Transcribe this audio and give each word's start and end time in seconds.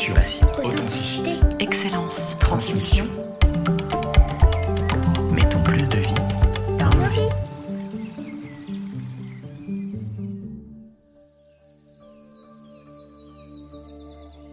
Passion, 0.00 0.14
authenticité, 0.64 1.30
excellence, 1.58 2.16
transmission. 2.38 3.04
Mettons 5.30 5.62
plus 5.62 5.86
de 5.90 5.98
vie 5.98 6.14
dans 6.78 6.88
nos 6.98 7.10
vies. 7.10 7.28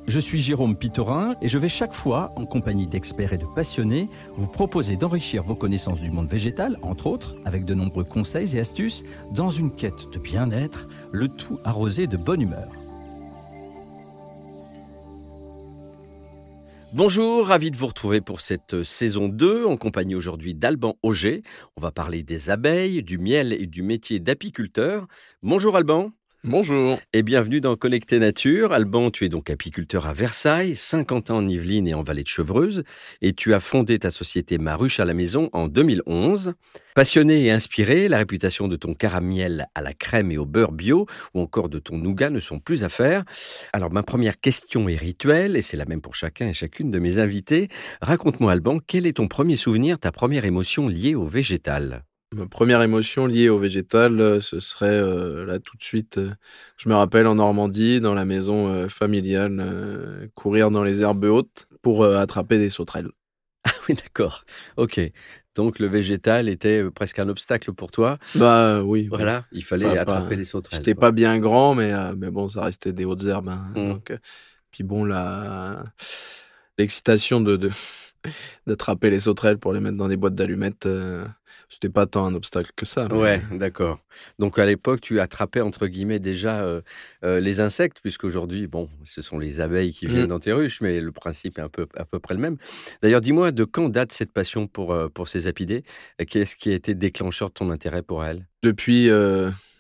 Je 0.06 0.20
suis 0.20 0.42
Jérôme 0.42 0.76
Pitorin 0.76 1.36
et 1.42 1.48
je 1.48 1.58
vais 1.58 1.70
chaque 1.70 1.94
fois, 1.94 2.34
en 2.36 2.46
compagnie 2.46 2.88
d'experts 2.88 3.32
et 3.32 3.38
de 3.38 3.46
passionnés, 3.56 4.10
vous 4.36 4.48
proposer 4.48 4.98
d'enrichir 4.98 5.44
vos 5.44 5.56
connaissances 5.56 6.02
du 6.02 6.12
monde 6.12 6.28
végétal, 6.28 6.76
entre 6.82 7.08
autres, 7.08 7.36
avec 7.46 7.64
de 7.64 7.74
nombreux 7.74 8.04
conseils 8.04 8.58
et 8.58 8.60
astuces, 8.60 9.06
dans 9.32 9.50
une 9.50 9.74
quête 9.74 10.12
de 10.14 10.20
bien-être, 10.20 10.90
le 11.14 11.30
tout 11.30 11.58
arrosé 11.64 12.06
de 12.06 12.18
bonne 12.18 12.42
humeur. 12.42 12.68
Bonjour, 16.94 17.48
ravi 17.48 17.70
de 17.70 17.76
vous 17.76 17.88
retrouver 17.88 18.22
pour 18.22 18.40
cette 18.40 18.84
saison 18.84 19.28
2 19.28 19.66
en 19.66 19.76
compagnie 19.76 20.16
aujourd'hui 20.16 20.56
d'Alban 20.56 20.96
Auger. 21.04 21.44
On 21.76 21.82
va 21.82 21.92
parler 21.92 22.24
des 22.24 22.50
abeilles, 22.50 23.04
du 23.04 23.18
miel 23.18 23.52
et 23.52 23.68
du 23.68 23.84
métier 23.84 24.20
d'apiculteur. 24.20 25.06
Bonjour 25.44 25.76
Alban. 25.76 26.12
Bonjour. 26.44 27.00
Et 27.14 27.24
bienvenue 27.24 27.62
dans 27.62 27.76
Connecté 27.76 28.20
Nature. 28.20 28.72
Alban, 28.72 29.10
tu 29.10 29.26
es 29.26 29.30
donc 29.30 29.50
apiculteur 29.50 30.06
à 30.06 30.14
Versailles, 30.14 30.76
50 30.76 31.32
ans 31.32 31.38
en 31.38 31.48
Yvelines 31.48 31.88
et 31.88 31.96
en 31.96 32.04
Vallée 32.04 32.22
de 32.22 32.28
Chevreuse, 32.28 32.84
et 33.22 33.34
tu 33.34 33.56
as 33.56 33.60
fondé 33.60 33.98
ta 33.98 34.12
société 34.12 34.60
Maruche 34.60 35.00
à 35.00 35.06
la 35.06 35.16
maison 35.16 35.50
en 35.52 35.68
2011. 35.68 36.54
Passionné 36.96 37.46
et 37.46 37.52
inspiré, 37.52 38.08
la 38.08 38.20
réputation 38.20 38.68
de 38.68 38.76
ton 38.76 38.94
caramiel 38.94 39.68
à 39.74 39.82
la 39.82 39.94
crème 39.94 40.32
et 40.32 40.38
au 40.38 40.46
beurre 40.46 40.72
bio, 40.72 41.08
ou 41.34 41.42
encore 41.42 41.70
de 41.70 41.80
ton 41.80 41.98
nougat 41.98 42.30
ne 42.30 42.40
sont 42.40 42.60
plus 42.60 42.84
à 42.84 42.90
faire. 42.90 43.26
Alors 43.74 43.92
ma 43.92 44.04
première 44.04 44.40
question 44.40 44.88
est 44.88 44.96
rituelle, 44.96 45.58
et 45.58 45.64
c'est 45.64 45.76
la 45.76 45.86
même 45.86 46.02
pour 46.02 46.16
chacun 46.16 46.48
et 46.48 46.54
chacune 46.54 46.92
de 46.92 47.00
mes 47.00 47.18
invités. 47.18 47.68
Raconte-moi 48.02 48.52
Alban, 48.52 48.80
quel 48.86 49.08
est 49.08 49.18
ton 49.18 49.28
premier 49.28 49.58
souvenir, 49.58 49.98
ta 50.00 50.12
première 50.12 50.46
émotion 50.46 50.88
liée 50.88 51.16
au 51.16 51.26
végétal? 51.26 52.06
Ma 52.36 52.46
première 52.46 52.82
émotion 52.82 53.26
liée 53.26 53.48
au 53.48 53.58
végétal, 53.58 54.20
euh, 54.20 54.40
ce 54.42 54.60
serait 54.60 54.88
euh, 55.00 55.46
là 55.46 55.60
tout 55.60 55.78
de 55.78 55.84
suite. 55.84 56.18
euh, 56.18 56.32
je 56.76 56.90
me 56.90 56.94
rappelle 56.94 57.26
en 57.26 57.36
Normandie, 57.36 58.02
dans 58.02 58.14
la 58.14 58.26
maison 58.26 58.68
euh, 58.70 58.90
familiale, 58.90 60.30
courir 60.36 60.70
dans 60.70 60.84
les 60.84 61.02
herbes 61.02 61.24
hautes 61.24 61.68
pour 61.82 62.04
attraper 62.04 62.58
des 62.58 62.70
sauterelles. 62.70 63.10
Ah 63.66 63.72
oui, 63.88 63.96
d'accord. 63.96 64.44
Ok. 64.76 65.00
Donc 65.56 65.80
le 65.80 65.88
végétal 65.88 66.50
était 66.50 66.84
presque 66.92 67.18
un 67.20 67.30
obstacle 67.30 67.72
pour 67.74 67.92
toi. 67.92 68.18
Bah 68.36 68.84
oui. 68.84 69.08
Voilà, 69.10 69.46
il 69.54 69.64
fallait 69.64 69.86
Enfin, 69.86 69.96
pas- 69.96 70.02
attraper 70.18 70.36
les 70.36 70.46
sauterelles. 70.46 70.78
J'étais 70.80 70.96
pas 70.96 71.12
bien 71.14 71.40
grand, 71.40 71.76
mais, 71.76 71.94
mais 72.16 72.30
bon, 72.30 72.50
ça 72.50 72.64
restait 72.66 72.92
des 72.94 73.06
hautes 73.06 73.24
herbes. 73.24 73.50
hein. 73.50 73.66
Mm. 73.74 73.90
Donc, 73.94 74.12
euh, 74.12 74.18
puis 74.70 74.84
bon, 74.84 75.06
la 75.06 75.84
l'excitation 76.78 77.40
de, 77.42 77.58
d'attraper 78.68 79.10
les 79.10 79.22
sauterelles 79.22 79.58
pour 79.58 79.72
les 79.74 79.80
mettre 79.80 79.98
dans 79.98 80.08
des 80.10 80.18
boîtes 80.18 80.36
d'allumettes, 80.36 80.88
c'était 81.70 81.90
pas 81.90 82.06
tant 82.06 82.26
un 82.26 82.34
obstacle 82.36 82.72
que 82.76 82.86
ça. 82.86 83.08
mais- 83.12 83.18
Ouais, 83.18 83.42
d'accord. 83.52 84.00
Donc 84.40 84.58
à 84.60 84.66
l'époque, 84.66 85.02
tu 85.02 85.20
attrapais 85.20 85.62
entre 85.62 85.88
guillemets 85.88 86.20
déjà 86.20 86.62
euh, 86.62 86.82
euh, 87.24 87.40
les 87.40 87.60
insectes, 87.60 87.98
puisqu'aujourd'hui, 88.02 88.68
bon, 88.68 88.90
ce 89.06 89.22
sont 89.22 89.38
les 89.40 89.60
abeilles 89.62 89.94
qui 89.94 90.06
viennent 90.08 90.26
Mm. 90.26 90.28
dans 90.28 90.40
tes 90.40 90.54
ruches, 90.54 90.82
mais 90.82 91.00
le 91.00 91.12
principe 91.12 91.60
est 91.60 91.62
un 91.62 91.70
peu 91.70 91.88
à 91.96 92.06
peu 92.06 92.20
près 92.20 92.34
le 92.34 92.40
même. 92.40 92.58
D'ailleurs, 93.02 93.22
dis-moi, 93.22 93.52
de 93.52 93.64
quand 93.64 93.90
date 93.90 94.12
cette 94.12 94.32
passion 94.32 94.68
pour 94.68 94.94
euh, 94.94 95.08
pour 95.10 95.28
ces 95.28 95.48
apidés? 95.48 95.84
Qu'est-ce 96.28 96.56
qui 96.56 96.72
a 96.72 96.74
été 96.74 96.96
déclencheur 96.96 97.50
de 97.50 97.54
ton 97.54 97.70
intérêt 97.72 98.02
pour 98.02 98.24
elles? 98.24 98.48
Depuis, 98.64 99.10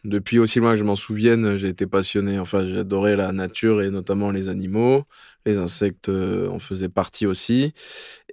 depuis 0.03 0.39
aussi 0.39 0.59
loin 0.59 0.71
que 0.71 0.77
je 0.77 0.83
m'en 0.83 0.95
souvienne, 0.95 1.57
j'ai 1.57 1.69
été 1.69 1.85
passionné. 1.87 2.39
Enfin, 2.39 2.65
j'adorais 2.65 3.15
la 3.15 3.31
nature 3.31 3.81
et 3.81 3.89
notamment 3.89 4.31
les 4.31 4.49
animaux. 4.49 5.03
Les 5.45 5.57
insectes 5.57 6.09
euh, 6.09 6.49
en 6.49 6.59
faisaient 6.59 6.89
partie 6.89 7.25
aussi. 7.25 7.73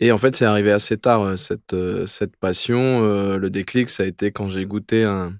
Et 0.01 0.11
en 0.13 0.19
fait, 0.19 0.35
c'est 0.37 0.45
arrivé 0.47 0.73
assez 0.73 0.97
tard, 0.99 1.23
euh, 1.23 1.37
cette, 1.37 1.73
euh, 1.75 2.07
cette 2.07 2.37
passion. 2.37 3.03
Le 3.37 3.51
déclic, 3.51 3.89
ça 3.91 4.03
a 4.03 4.07
été 4.07 4.33
quand 4.33 4.49
j'ai 4.49 4.67
goûté 4.67 5.05
un, 5.05 5.33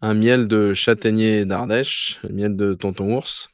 un 0.00 0.14
miel 0.14 0.46
de 0.48 0.72
châtaignier 0.74 1.44
d'Ardèche, 1.44 2.18
le 2.22 2.34
miel 2.34 2.56
de 2.56 2.72
tonton 2.74 3.16
ours, 3.16 3.50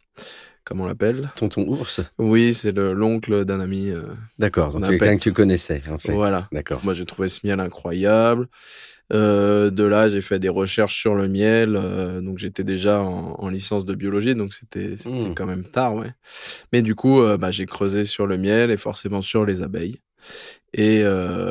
comme 0.65 0.81
on 0.81 0.87
l'appelle. 0.87 1.33
Tonton 1.35 1.65
ours? 1.69 2.01
Oui, 2.19 2.55
c'est 2.55 2.73
le- 2.73 2.93
l'oncle 2.93 3.45
d'un 3.45 3.59
ami. 3.61 3.91
euh, 3.91 4.03
D'accord, 4.39 4.75
On 4.77 4.81
donc 4.81 4.91
quelqu'un 4.91 5.17
que 5.17 5.23
tu 5.23 5.33
connaissais, 5.33 5.83
en 5.91 5.99
fait. 5.99 6.13
Voilà. 6.13 6.49
D'accord. 6.53 6.81
Moi, 6.85 6.95
j'ai 6.95 7.05
trouvé 7.07 7.27
ce 7.29 7.45
miel 7.45 7.59
incroyable. 7.59 8.47
Euh, 9.13 9.71
de 9.71 9.85
là, 9.85 10.09
j'ai 10.09 10.23
fait 10.23 10.39
des 10.39 10.49
recherches 10.49 10.97
sur 10.99 11.15
le 11.15 11.29
miel. 11.29 11.77
euh, 11.77 12.21
donc, 12.23 12.39
j'étais 12.39 12.65
déjà 12.65 13.01
en, 13.03 13.35
en 13.39 13.49
licence 13.49 13.85
de 13.85 13.95
biologie, 13.95 14.35
donc 14.35 14.55
c'était 14.55 14.97
c'était 14.97 15.31
Mm. 15.31 15.35
quand 15.35 15.47
même 15.47 15.65
tard, 15.65 15.95
ouais. 15.95 16.13
Mais 16.73 16.83
du 16.83 16.95
coup, 16.95 17.21
euh, 17.23 17.37
bah, 17.39 17.51
j'ai 17.51 17.67
creusé 17.67 18.05
sur 18.07 18.27
le 18.27 18.39
miel 18.39 18.71
et 18.71 18.77
forcément 18.79 19.23
sur 19.23 19.45
les 19.47 19.63
abeilles. 19.63 20.01
Et 20.75 21.03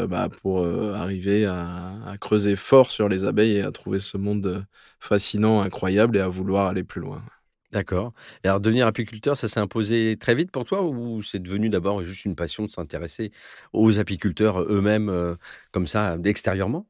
bah, 0.10 0.30
pour 0.42 0.66
arriver 0.66 1.46
à, 1.46 1.94
à 2.08 2.18
creuser 2.18 2.56
fort 2.56 2.92
sur 2.92 3.10
les 3.10 3.26
abeilles 3.26 3.58
et 3.58 3.62
à 3.62 3.72
trouver 3.72 4.00
ce 4.00 4.18
monde 4.18 4.66
fascinant, 5.00 5.62
incroyable 5.62 6.18
et 6.18 6.22
à 6.22 6.28
vouloir 6.28 6.68
aller 6.68 6.84
plus 6.84 7.02
loin. 7.02 7.24
D'accord. 7.72 8.14
Alors, 8.44 8.60
devenir 8.60 8.86
apiculteur, 8.86 9.38
ça 9.38 9.48
s'est 9.48 9.60
imposé 9.62 10.18
très 10.20 10.36
vite 10.36 10.52
pour 10.52 10.66
toi 10.66 10.84
ou 10.84 11.22
c'est 11.24 11.40
devenu 11.40 11.70
d'abord 11.70 12.04
juste 12.04 12.26
une 12.26 12.36
passion 12.36 12.66
de 12.66 12.70
s'intéresser 12.70 13.32
aux 13.72 13.98
apiculteurs 13.98 14.62
eux-mêmes, 14.64 15.08
euh, 15.10 15.36
comme 15.72 15.88
ça, 15.88 16.18
extérieurement 16.26 16.86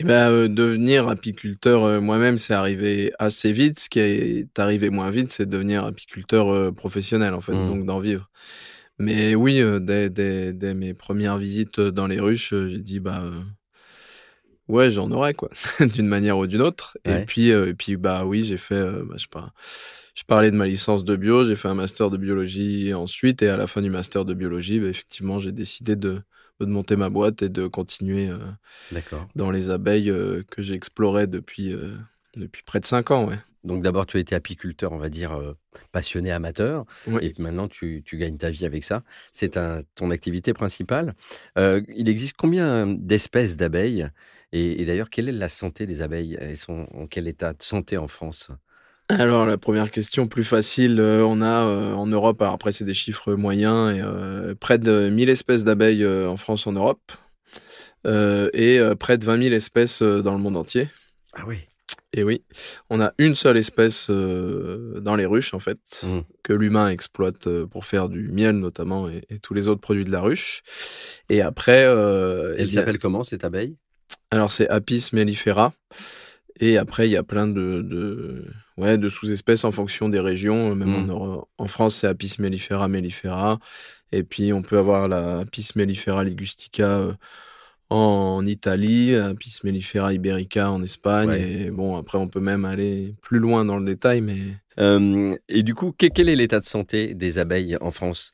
Eh 0.00 0.04
ben, 0.04 0.30
euh, 0.30 0.48
devenir 0.48 1.08
apiculteur 1.08 1.82
euh, 1.84 2.00
moi-même, 2.00 2.38
c'est 2.38 2.54
arrivé 2.54 3.12
assez 3.18 3.50
vite. 3.50 3.80
Ce 3.80 3.88
qui 3.88 3.98
est 3.98 4.58
arrivé 4.58 4.90
moins 4.90 5.10
vite, 5.10 5.32
c'est 5.32 5.48
devenir 5.48 5.84
apiculteur 5.84 6.52
euh, 6.52 6.70
professionnel, 6.70 7.34
en 7.34 7.40
fait, 7.40 7.54
Mm. 7.54 7.66
donc 7.66 7.84
d'en 7.84 7.98
vivre. 7.98 8.30
Mais 9.00 9.34
oui, 9.34 9.60
dès, 9.80 10.10
dès, 10.10 10.52
dès 10.52 10.74
mes 10.74 10.92
premières 10.94 11.38
visites 11.38 11.80
dans 11.80 12.06
les 12.06 12.18
ruches, 12.20 12.52
j'ai 12.52 12.78
dit, 12.78 12.98
bah, 12.98 13.24
ouais, 14.68 14.90
j'en 14.90 15.10
aurais, 15.10 15.34
quoi, 15.34 15.50
d'une 15.80 16.08
manière 16.08 16.38
ou 16.38 16.46
d'une 16.46 16.62
autre. 16.62 16.98
Ouais. 17.06 17.22
Et 17.22 17.24
puis, 17.24 17.48
et 17.50 17.74
puis, 17.74 17.96
bah 17.96 18.24
oui, 18.24 18.42
j'ai 18.44 18.56
fait, 18.56 18.82
bah, 19.04 19.14
je 19.16 19.22
sais 19.22 19.28
pas, 19.30 19.52
je 20.16 20.24
parlais 20.24 20.50
de 20.50 20.56
ma 20.56 20.66
licence 20.66 21.04
de 21.04 21.14
bio, 21.14 21.44
j'ai 21.44 21.54
fait 21.54 21.68
un 21.68 21.74
master 21.74 22.10
de 22.10 22.16
biologie 22.16 22.92
ensuite, 22.92 23.40
et 23.42 23.48
à 23.48 23.56
la 23.56 23.68
fin 23.68 23.82
du 23.82 23.90
master 23.90 24.24
de 24.24 24.34
biologie, 24.34 24.80
bah, 24.80 24.88
effectivement, 24.88 25.38
j'ai 25.38 25.52
décidé 25.52 25.94
de, 25.94 26.20
de 26.66 26.70
monter 26.72 26.96
ma 26.96 27.08
boîte 27.10 27.42
et 27.42 27.48
de 27.48 27.66
continuer 27.66 28.28
euh, 28.28 28.38
dans 29.34 29.50
les 29.50 29.70
abeilles 29.70 30.10
euh, 30.10 30.42
que 30.50 30.62
j'ai 30.62 30.74
explorées 30.74 31.26
depuis, 31.26 31.72
euh, 31.72 31.94
depuis 32.36 32.62
près 32.64 32.80
de 32.80 32.86
cinq 32.86 33.10
ans. 33.10 33.28
Ouais. 33.28 33.38
Donc 33.64 33.82
d'abord, 33.82 34.06
tu 34.06 34.16
as 34.16 34.20
été 34.20 34.34
apiculteur, 34.34 34.92
on 34.92 34.98
va 34.98 35.08
dire, 35.08 35.32
euh, 35.32 35.54
passionné 35.92 36.30
amateur, 36.30 36.84
Oui. 37.06 37.20
et 37.26 37.42
maintenant 37.42 37.68
tu, 37.68 38.02
tu 38.04 38.16
gagnes 38.16 38.36
ta 38.36 38.50
vie 38.50 38.64
avec 38.64 38.84
ça. 38.84 39.02
C'est 39.32 39.58
ton 39.94 40.10
activité 40.10 40.52
principale. 40.52 41.14
Euh, 41.58 41.82
il 41.94 42.08
existe 42.08 42.36
combien 42.36 42.86
d'espèces 42.86 43.56
d'abeilles? 43.56 44.08
Et, 44.52 44.80
et 44.80 44.84
d'ailleurs, 44.86 45.10
quelle 45.10 45.28
est 45.28 45.32
la 45.32 45.48
santé 45.48 45.86
des 45.86 46.00
abeilles? 46.02 46.36
Elles 46.40 46.56
sont 46.56 46.86
en 46.94 47.06
quel 47.06 47.28
état 47.28 47.52
de 47.52 47.62
santé 47.62 47.98
en 47.98 48.08
France? 48.08 48.50
Alors, 49.10 49.46
la 49.46 49.56
première 49.56 49.90
question 49.90 50.26
plus 50.26 50.44
facile, 50.44 51.00
euh, 51.00 51.24
on 51.24 51.40
a 51.40 51.66
euh, 51.66 51.94
en 51.94 52.06
Europe, 52.06 52.42
alors 52.42 52.54
après 52.54 52.72
c'est 52.72 52.84
des 52.84 52.92
chiffres 52.92 53.32
moyens, 53.34 53.96
et, 53.96 54.02
euh, 54.02 54.54
près 54.54 54.78
de 54.78 55.08
1000 55.08 55.30
espèces 55.30 55.64
d'abeilles 55.64 56.06
en 56.06 56.36
France, 56.36 56.66
en 56.66 56.72
Europe, 56.72 57.12
et 58.04 58.80
près 58.98 59.18
de 59.18 59.24
20 59.24 59.42
000 59.44 59.54
espèces 59.54 60.02
dans 60.02 60.32
le 60.32 60.38
monde 60.38 60.56
entier. 60.56 60.88
Ah 61.34 61.44
oui. 61.46 61.58
Et 62.14 62.22
oui, 62.22 62.42
on 62.88 63.02
a 63.02 63.12
une 63.18 63.34
seule 63.34 63.58
espèce 63.58 64.08
dans 64.10 65.14
les 65.14 65.26
ruches, 65.26 65.52
en 65.52 65.58
fait, 65.58 65.78
Mm. 66.02 66.20
que 66.42 66.52
l'humain 66.54 66.88
exploite 66.88 67.48
pour 67.66 67.84
faire 67.84 68.08
du 68.08 68.28
miel 68.28 68.56
notamment, 68.56 69.08
et, 69.08 69.24
et 69.28 69.38
tous 69.38 69.52
les 69.52 69.68
autres 69.68 69.80
produits 69.80 70.04
de 70.04 70.12
la 70.12 70.20
ruche. 70.20 70.62
Et 71.28 71.42
après... 71.42 71.80
Elle 72.58 72.70
s'appelle 72.70 72.98
comment 72.98 73.24
cette 73.24 73.44
abeille? 73.44 73.76
Alors 74.30 74.52
c'est 74.52 74.68
Apis 74.68 75.10
mellifera. 75.12 75.72
Et 76.60 76.76
après, 76.76 77.08
il 77.08 77.12
y 77.12 77.16
a 77.16 77.22
plein 77.22 77.46
de, 77.46 77.82
de, 77.82 78.44
ouais, 78.78 78.96
de 78.96 79.08
sous-espèces 79.10 79.64
en 79.64 79.72
fonction 79.72 80.08
des 80.08 80.20
régions. 80.20 80.74
Même 80.74 80.94
en, 80.94 81.00
Mm. 81.02 81.10
Euro- 81.10 81.48
en 81.58 81.66
France, 81.68 81.96
c'est 81.96 82.06
Apis 82.06 82.36
mellifera 82.38 82.88
mellifera. 82.88 83.58
Et 84.12 84.22
puis, 84.22 84.52
on 84.54 84.62
peut 84.62 84.78
avoir 84.78 85.06
la 85.08 85.40
Apis 85.40 85.68
mellifera 85.76 86.24
ligustica 86.24 86.88
euh, 86.98 87.12
en 87.90 88.44
Italie, 88.46 89.14
Apis 89.14 89.58
mellifera 89.64 90.12
iberica 90.12 90.70
en 90.70 90.82
Espagne. 90.82 91.28
Ouais. 91.28 91.52
Et 91.66 91.70
bon, 91.70 91.96
après, 91.96 92.18
on 92.18 92.28
peut 92.28 92.40
même 92.40 92.64
aller 92.64 93.14
plus 93.22 93.38
loin 93.38 93.64
dans 93.64 93.78
le 93.78 93.84
détail. 93.84 94.20
Mais 94.22 94.38
Euh, 94.80 95.34
Et 95.48 95.64
du 95.64 95.74
coup, 95.74 95.90
que- 95.90 96.06
quel 96.06 96.28
est 96.28 96.36
l'état 96.36 96.60
de 96.60 96.64
santé 96.64 97.12
des 97.14 97.40
abeilles 97.40 97.76
en 97.80 97.90
France? 97.90 98.30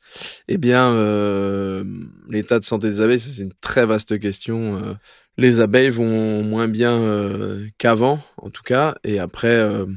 Eh 0.47 0.57
bien, 0.59 0.93
euh, 0.93 1.83
l'état 2.29 2.59
de 2.59 2.63
santé 2.63 2.87
des 2.87 3.01
abeilles, 3.01 3.17
c'est 3.17 3.41
une 3.41 3.53
très 3.61 3.87
vaste 3.87 4.19
question. 4.19 4.77
Euh, 4.77 4.93
les 5.37 5.59
abeilles 5.59 5.89
vont 5.89 6.43
moins 6.43 6.67
bien 6.67 7.01
euh, 7.01 7.65
qu'avant, 7.79 8.19
en 8.37 8.51
tout 8.51 8.61
cas. 8.61 8.93
Et 9.03 9.17
après, 9.17 9.55
euh, 9.55 9.87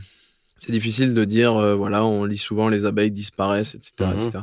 c'est 0.58 0.72
difficile 0.72 1.14
de 1.14 1.24
dire, 1.24 1.56
euh, 1.56 1.74
voilà, 1.74 2.04
on 2.04 2.24
lit 2.24 2.38
souvent 2.38 2.68
les 2.68 2.84
abeilles 2.86 3.10
disparaissent, 3.10 3.74
etc. 3.74 4.10
Mhm. 4.12 4.18
etc. 4.18 4.38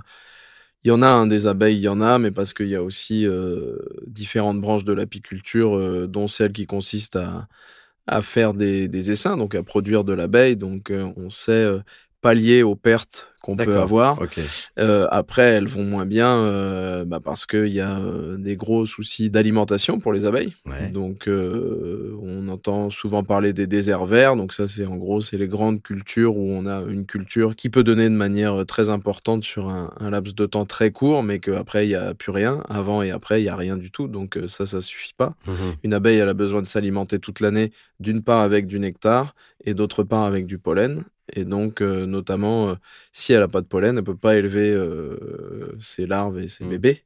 Il 0.83 0.89
y 0.89 0.91
en 0.91 1.01
a 1.01 1.07
hein, 1.07 1.27
des 1.27 1.47
abeilles, 1.47 1.77
il 1.77 1.81
y 1.81 1.87
en 1.87 2.01
a, 2.01 2.19
mais 2.19 2.31
parce 2.31 2.53
qu'il 2.53 2.67
y 2.67 2.75
a 2.75 2.83
aussi 2.83 3.25
euh, 3.25 3.77
différentes 4.07 4.61
branches 4.61 4.83
de 4.85 4.93
l'apiculture, 4.93 5.75
euh, 5.75 6.07
dont 6.07 6.27
celle 6.27 6.51
qui 6.53 6.67
consiste 6.67 7.15
à, 7.15 7.47
à 8.07 8.21
faire 8.21 8.53
des, 8.53 8.87
des 8.87 9.11
essaims, 9.11 9.37
donc 9.37 9.55
à 9.55 9.63
produire 9.63 10.03
de 10.03 10.13
l'abeille. 10.13 10.57
Donc, 10.57 10.91
euh, 10.91 11.11
on 11.17 11.29
sait 11.29 11.51
euh, 11.51 11.79
pallier 12.25 12.63
aux 12.63 12.75
pertes 12.75 13.35
qu'on 13.43 13.55
peut 13.55 13.77
avoir. 13.77 14.19
Euh, 14.79 15.07
après, 15.11 15.43
elles 15.43 15.67
vont 15.67 15.83
moins 15.83 16.07
bien 16.07 16.37
euh, 16.37 17.05
bah, 17.05 17.19
parce 17.23 17.45
qu'il 17.45 17.67
y 17.67 17.79
a 17.79 17.99
euh, 17.99 18.37
des 18.37 18.55
gros 18.55 18.87
soucis 18.87 19.29
d'alimentation 19.29 19.99
pour 19.99 20.11
les 20.11 20.25
abeilles. 20.25 20.55
Ouais. 20.65 20.89
Donc, 20.89 21.27
euh, 21.27 22.17
on 22.23 22.47
entend 22.47 22.89
souvent 22.89 23.23
parler 23.23 23.53
des 23.53 23.67
déserts 23.67 24.05
verts. 24.05 24.35
Donc, 24.35 24.53
ça, 24.53 24.65
c'est 24.65 24.87
en 24.87 24.95
gros, 24.95 25.21
c'est 25.21 25.37
les 25.37 25.47
grandes 25.47 25.83
cultures 25.83 26.35
où 26.35 26.49
on 26.49 26.65
a 26.65 26.81
une 26.89 27.05
culture 27.05 27.55
qui 27.55 27.69
peut 27.69 27.83
donner 27.83 28.05
de 28.05 28.15
manière 28.15 28.65
très 28.65 28.89
importante 28.89 29.43
sur 29.43 29.69
un, 29.69 29.93
un 29.99 30.09
laps 30.09 30.33
de 30.33 30.47
temps 30.47 30.65
très 30.65 30.89
court, 30.89 31.21
mais 31.21 31.37
qu'après, 31.37 31.85
il 31.85 31.89
n'y 31.89 31.95
a 31.95 32.15
plus 32.15 32.31
rien. 32.31 32.63
Avant 32.67 33.03
et 33.03 33.11
après, 33.11 33.41
il 33.41 33.43
n'y 33.43 33.49
a 33.49 33.55
rien 33.55 33.77
du 33.77 33.91
tout. 33.91 34.07
Donc, 34.07 34.39
ça, 34.47 34.65
ça 34.65 34.81
suffit 34.81 35.13
pas. 35.15 35.35
Mhm. 35.45 35.75
Une 35.83 35.93
abeille, 35.93 36.17
elle 36.17 36.29
a 36.29 36.33
besoin 36.33 36.63
de 36.63 36.67
s'alimenter 36.67 37.19
toute 37.19 37.39
l'année, 37.39 37.71
d'une 37.99 38.23
part 38.23 38.39
avec 38.39 38.65
du 38.65 38.79
nectar 38.79 39.35
et 39.63 39.75
d'autre 39.75 40.01
part 40.01 40.23
avec 40.23 40.47
du 40.47 40.57
pollen. 40.57 41.03
Et 41.33 41.43
donc, 41.45 41.81
euh, 41.81 42.05
notamment, 42.05 42.69
euh, 42.69 42.75
si 43.11 43.33
elle 43.33 43.39
n'a 43.39 43.47
pas 43.47 43.61
de 43.61 43.65
pollen, 43.67 43.97
elle 43.97 44.03
peut 44.03 44.15
pas 44.15 44.35
élever 44.37 44.71
euh, 44.71 45.75
ses 45.79 46.05
larves 46.05 46.39
et 46.39 46.47
ses 46.47 46.65
Mm. 46.65 46.69
bébés. 46.69 47.03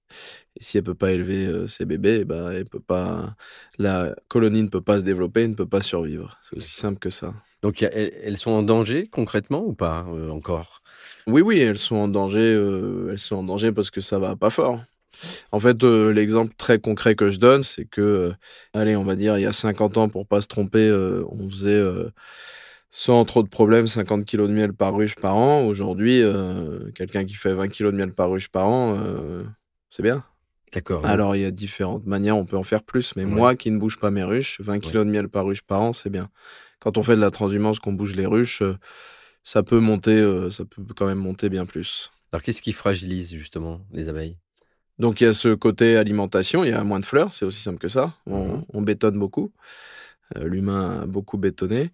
Et 0.59 0.63
si 0.63 0.77
elle 0.77 0.83
peut 0.83 0.93
pas 0.95 1.11
élever 1.11 1.67
ses 1.67 1.85
bébés, 1.85 2.19
eh 2.21 2.25
ben, 2.25 2.51
elle 2.51 2.65
peut 2.65 2.79
pas, 2.79 3.35
la 3.77 4.15
colonie 4.27 4.63
ne 4.63 4.67
peut 4.67 4.81
pas 4.81 4.97
se 4.97 5.03
développer, 5.03 5.47
ne 5.47 5.53
peut 5.53 5.65
pas 5.65 5.81
survivre. 5.81 6.37
C'est 6.49 6.57
aussi 6.57 6.73
simple 6.73 6.99
que 6.99 7.09
ça. 7.09 7.33
Donc, 7.61 7.81
a- 7.83 7.89
elles, 7.91 8.37
sont 8.37 8.51
en 8.51 8.63
danger 8.63 9.07
concrètement 9.07 9.63
ou 9.65 9.73
pas 9.73 10.05
encore? 10.31 10.81
Oui, 11.27 11.41
oui, 11.41 11.59
elles 11.59 11.77
sont 11.77 11.97
en 11.97 12.07
danger. 12.07 12.53
elles 13.09 13.19
sont 13.19 13.37
en 13.37 13.43
danger 13.43 13.71
parce 13.71 13.91
que 13.91 14.01
ça 14.01 14.19
va 14.19 14.35
pas 14.35 14.49
fort. 14.49 14.79
En 15.51 15.59
fait, 15.59 15.83
euh, 15.83 16.11
l'exemple 16.11 16.53
très 16.55 16.79
concret 16.79 17.15
que 17.15 17.29
je 17.29 17.39
donne, 17.39 17.63
c'est 17.63 17.85
que, 17.85 18.01
euh, 18.01 18.33
allez, 18.73 18.95
on 18.95 19.03
va 19.03 19.15
dire, 19.15 19.37
il 19.37 19.41
y 19.41 19.45
a 19.45 19.51
50 19.51 19.97
ans, 19.97 20.07
pour 20.09 20.27
pas 20.27 20.41
se 20.41 20.47
tromper, 20.47 20.87
euh, 20.87 21.23
on 21.29 21.49
faisait 21.49 21.81
sans 22.89 23.23
trop 23.25 23.43
de 23.43 23.49
problèmes 23.49 23.87
50 23.87 24.25
kilos 24.25 24.49
de 24.49 24.53
miel 24.53 24.73
par 24.73 24.95
ruche 24.95 25.15
par 25.15 25.35
an. 25.35 25.65
Aujourd'hui, 25.65 26.21
euh, 26.21 26.89
quelqu'un 26.95 27.25
qui 27.25 27.35
fait 27.35 27.53
20 27.53 27.67
kilos 27.67 27.91
de 27.93 27.97
miel 27.97 28.13
par 28.13 28.29
ruche 28.31 28.49
par 28.49 28.67
an, 28.67 28.97
euh, 28.97 29.43
c'est 29.91 30.03
bien. 30.03 30.23
D'accord. 30.73 31.05
Alors, 31.05 31.35
il 31.35 31.41
y 31.41 31.45
a 31.45 31.51
différentes 31.51 32.05
manières, 32.05 32.37
on 32.37 32.45
peut 32.45 32.57
en 32.57 32.63
faire 32.63 32.83
plus, 32.83 33.15
mais 33.15 33.25
Ouais. 33.25 33.31
moi 33.31 33.55
qui 33.55 33.71
ne 33.71 33.77
bouge 33.77 33.97
pas 33.99 34.11
mes 34.11 34.23
ruches, 34.23 34.59
20 34.61 34.79
kilos 34.79 35.05
de 35.05 35.11
miel 35.11 35.27
par 35.29 35.45
ruche 35.45 35.61
par 35.61 35.81
an, 35.81 35.93
c'est 35.93 36.09
bien. 36.09 36.29
Quand 36.79 36.97
on 36.97 37.03
fait 37.03 37.15
de 37.15 37.21
la 37.21 37.31
transhumance, 37.31 37.79
qu'on 37.79 37.93
bouge 37.93 38.15
les 38.15 38.25
ruches, 38.25 38.61
euh, 38.61 38.77
ça 39.43 39.63
peut 39.63 39.79
monter, 39.79 40.47
ça 40.51 40.63
peut 40.65 40.83
quand 40.95 41.07
même 41.07 41.17
monter 41.17 41.49
bien 41.49 41.65
plus. 41.65 42.11
Alors, 42.31 42.43
qu'est-ce 42.43 42.61
qui 42.61 42.71
fragilise 42.73 43.33
justement 43.33 43.81
les 43.91 44.09
abeilles? 44.09 44.37
Donc 44.99 45.21
il 45.21 45.23
y 45.23 45.27
a 45.27 45.33
ce 45.33 45.53
côté 45.55 45.95
alimentation, 45.95 46.65
il 46.65 46.71
y 46.71 46.73
a 46.73 46.83
moins 46.83 46.99
de 46.99 47.05
fleurs, 47.05 47.33
c'est 47.33 47.45
aussi 47.45 47.61
simple 47.61 47.79
que 47.79 47.87
ça. 47.87 48.13
On, 48.27 48.65
on 48.73 48.81
bétonne 48.81 49.17
beaucoup. 49.17 49.53
Euh, 50.37 50.45
L'humain 50.45 51.01
a 51.01 51.05
beaucoup 51.05 51.37
bétonné. 51.37 51.89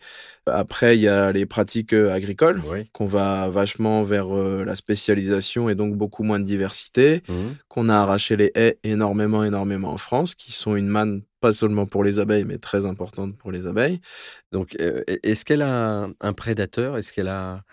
Après, 0.45 0.97
il 0.97 1.01
y 1.01 1.07
a 1.07 1.31
les 1.31 1.45
pratiques 1.45 1.93
euh, 1.93 2.13
agricoles, 2.13 2.61
Oui. 2.69 2.89
qu'on 2.93 3.07
va 3.07 3.49
vachement 3.49 4.03
vers 4.03 4.35
euh, 4.35 4.63
la 4.65 4.75
spécialisation 4.75 5.69
et 5.69 5.75
donc 5.75 5.95
beaucoup 5.95 6.23
moins 6.23 6.39
de 6.39 6.45
diversité, 6.45 7.21
Mhm. 7.29 7.55
qu'on 7.67 7.89
a 7.89 7.95
arraché 7.95 8.35
les 8.35 8.51
haies 8.55 8.77
énormément, 8.83 9.43
énormément 9.43 9.91
en 9.93 9.97
France, 9.97 10.35
qui 10.35 10.51
sont 10.51 10.75
une 10.75 10.87
manne 10.87 11.21
pas 11.39 11.53
seulement 11.53 11.85
pour 11.85 12.03
les 12.03 12.19
abeilles, 12.19 12.45
mais 12.45 12.57
très 12.57 12.85
importante 12.85 13.37
pour 13.37 13.51
les 13.51 13.67
abeilles. 13.67 13.99
Donc, 14.51 14.75
est-ce 14.79 15.45
qu'elle 15.45 15.61
a 15.61 16.09
un- 16.19 16.33
prédateur? 16.33 16.97
Est-ce 16.97 17.13
qu'elle 17.13 17.27
a 17.27 17.63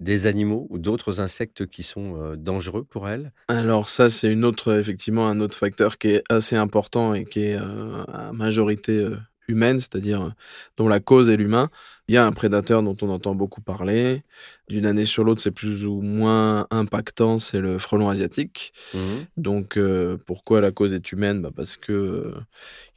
des 0.00 0.26
animaux 0.26 0.66
ou 0.70 0.78
d'autres 0.78 1.20
insectes 1.20 1.66
qui 1.66 1.82
sont 1.82 2.34
dangereux 2.36 2.84
pour 2.84 3.08
elle? 3.08 3.32
Alors 3.48 3.88
ça, 3.88 4.08
c'est 4.10 4.30
une 4.32 4.44
autre, 4.44 4.78
effectivement, 4.78 5.28
un 5.28 5.40
autre 5.40 5.56
facteur 5.56 5.98
qui 5.98 6.08
est 6.08 6.22
assez 6.30 6.56
important 6.56 7.12
et 7.14 7.24
qui 7.24 7.40
est 7.44 7.56
euh, 7.58 8.02
à 8.04 8.32
majorité 8.32 8.92
euh, 8.98 9.16
humaine, 9.50 9.80
c'est-à-dire 9.80 10.22
euh, 10.22 10.30
dont 10.76 10.88
la 10.88 11.00
cause 11.00 11.28
est 11.28 11.36
l'humain. 11.36 11.68
Il 12.10 12.14
y 12.14 12.16
a 12.16 12.26
un 12.26 12.32
prédateur 12.32 12.82
dont 12.82 12.96
on 13.02 13.08
entend 13.08 13.36
beaucoup 13.36 13.60
parler. 13.60 14.24
D'une 14.68 14.84
année 14.84 15.04
sur 15.04 15.22
l'autre, 15.22 15.40
c'est 15.40 15.52
plus 15.52 15.86
ou 15.86 16.00
moins 16.00 16.66
impactant, 16.72 17.38
c'est 17.38 17.60
le 17.60 17.78
frelon 17.78 18.08
asiatique. 18.08 18.72
Mhm. 18.94 19.26
Donc 19.36 19.76
euh, 19.76 20.16
pourquoi 20.26 20.60
la 20.60 20.72
cause 20.72 20.92
est 20.92 21.12
humaine? 21.12 21.40
Bah 21.40 21.52
Parce 21.54 21.76
que 21.76 21.92
euh, 21.92 22.34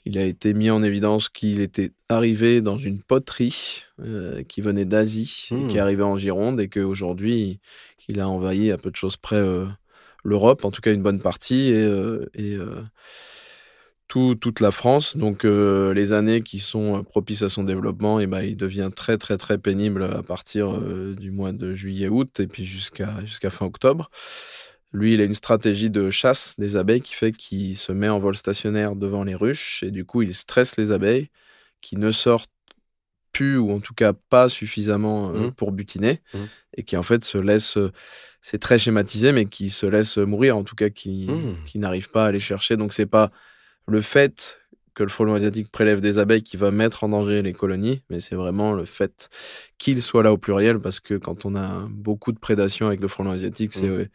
il 0.05 0.17
a 0.17 0.25
été 0.25 0.55
mis 0.55 0.71
en 0.71 0.81
évidence 0.81 1.29
qu'il 1.29 1.61
était 1.61 1.91
arrivé 2.09 2.61
dans 2.61 2.79
une 2.79 3.03
poterie 3.03 3.83
euh, 4.03 4.41
qui 4.45 4.61
venait 4.61 4.85
d'Asie, 4.85 5.49
qui 5.69 5.77
est 5.77 5.79
arrivée 5.79 6.01
en 6.01 6.17
Gironde 6.17 6.59
et 6.59 6.67
qu'aujourd'hui 6.67 7.59
il 8.07 8.19
a 8.19 8.27
envahi 8.27 8.71
à 8.71 8.79
peu 8.79 8.89
de 8.89 8.95
choses 8.95 9.17
près 9.17 9.39
l'Europe, 10.23 10.65
en 10.65 10.71
tout 10.71 10.81
cas 10.81 10.91
une 10.91 11.03
bonne 11.03 11.19
partie, 11.21 11.69
et, 11.69 11.87
et 12.33 12.57
tout- 14.13 14.35
toute 14.35 14.59
la 14.59 14.69
France. 14.69 15.17
Donc 15.17 15.43
euh, 15.43 15.91
les 15.93 16.13
années 16.13 16.41
qui 16.43 16.59
sont 16.59 16.99
euh, 16.99 17.01
propices 17.03 17.41
à 17.41 17.49
son 17.49 17.63
développement, 17.63 18.19
et 18.19 18.27
ben, 18.27 18.41
il 18.43 18.55
devient 18.55 18.91
très 18.95 19.17
très 19.17 19.37
très 19.37 19.57
pénible 19.57 20.03
à 20.03 20.21
partir 20.21 20.75
euh, 20.75 21.15
du 21.17 21.31
mois 21.31 21.51
de 21.51 21.73
juillet-août 21.73 22.39
et 22.39 22.45
puis 22.47 22.65
jusqu'à 22.65 23.09
jusqu'à 23.25 23.49
fin 23.49 23.65
octobre. 23.65 24.11
Lui, 24.91 25.15
il 25.15 25.21
a 25.21 25.23
une 25.23 25.33
stratégie 25.33 25.89
de 25.89 26.11
chasse 26.11 26.53
des 26.59 26.75
abeilles 26.77 27.01
qui 27.01 27.15
fait 27.15 27.31
qu'il 27.31 27.75
se 27.75 27.91
met 27.91 28.09
en 28.09 28.19
vol 28.19 28.35
stationnaire 28.35 28.95
devant 28.95 29.23
les 29.23 29.33
ruches 29.33 29.81
et 29.81 29.89
du 29.89 30.05
coup, 30.05 30.21
il 30.21 30.35
stresse 30.35 30.77
les 30.77 30.91
abeilles 30.91 31.29
qui 31.81 31.97
ne 31.97 32.11
sortent 32.11 32.51
plus 33.31 33.57
ou 33.57 33.71
en 33.71 33.79
tout 33.79 33.95
cas 33.95 34.13
pas 34.13 34.47
suffisamment 34.47 35.29
euh, 35.31 35.45
Mhm. 35.45 35.51
pour 35.53 35.71
butiner 35.71 36.21
Mhm. 36.35 36.47
et 36.77 36.83
qui 36.83 36.95
en 36.97 37.01
fait 37.01 37.23
se 37.23 37.39
laissent, 37.39 37.79
c'est 38.43 38.59
très 38.59 38.77
schématisé, 38.77 39.31
mais 39.31 39.45
qui 39.45 39.71
se 39.71 39.87
laissent 39.87 40.17
mourir, 40.19 40.55
en 40.55 40.63
tout 40.63 40.75
cas 40.75 40.89
qui, 40.89 41.25
Mhm. 41.27 41.55
qui 41.65 41.79
n'arrivent 41.79 42.11
pas 42.11 42.27
à 42.27 42.31
les 42.31 42.39
chercher. 42.39 42.77
Donc 42.77 42.93
c'est 42.93 43.07
pas 43.07 43.31
le 43.87 44.01
fait 44.01 44.59
que 44.95 45.03
le 45.03 45.09
frelon 45.09 45.33
asiatique 45.33 45.71
prélève 45.71 46.01
des 46.01 46.19
abeilles 46.19 46.43
qui 46.43 46.55
va 46.55 46.69
mettre 46.69 47.03
en 47.03 47.09
danger 47.09 47.41
les 47.41 47.53
colonies, 47.53 48.03
mais 48.09 48.19
c'est 48.19 48.35
vraiment 48.35 48.73
le 48.73 48.85
fait 48.85 49.29
qu'il 49.79 50.03
soit 50.03 50.21
là 50.23 50.31
au 50.31 50.37
pluriel, 50.37 50.79
parce 50.79 50.99
que 50.99 51.15
quand 51.15 51.45
on 51.45 51.55
a 51.55 51.87
beaucoup 51.89 52.31
de 52.31 52.37
prédation 52.39 52.87
avec 52.87 52.99
le 53.01 53.07
frelon 53.07 53.31
asiatique, 53.31 53.73
c'est 53.73 53.89
ouais, 53.89 54.09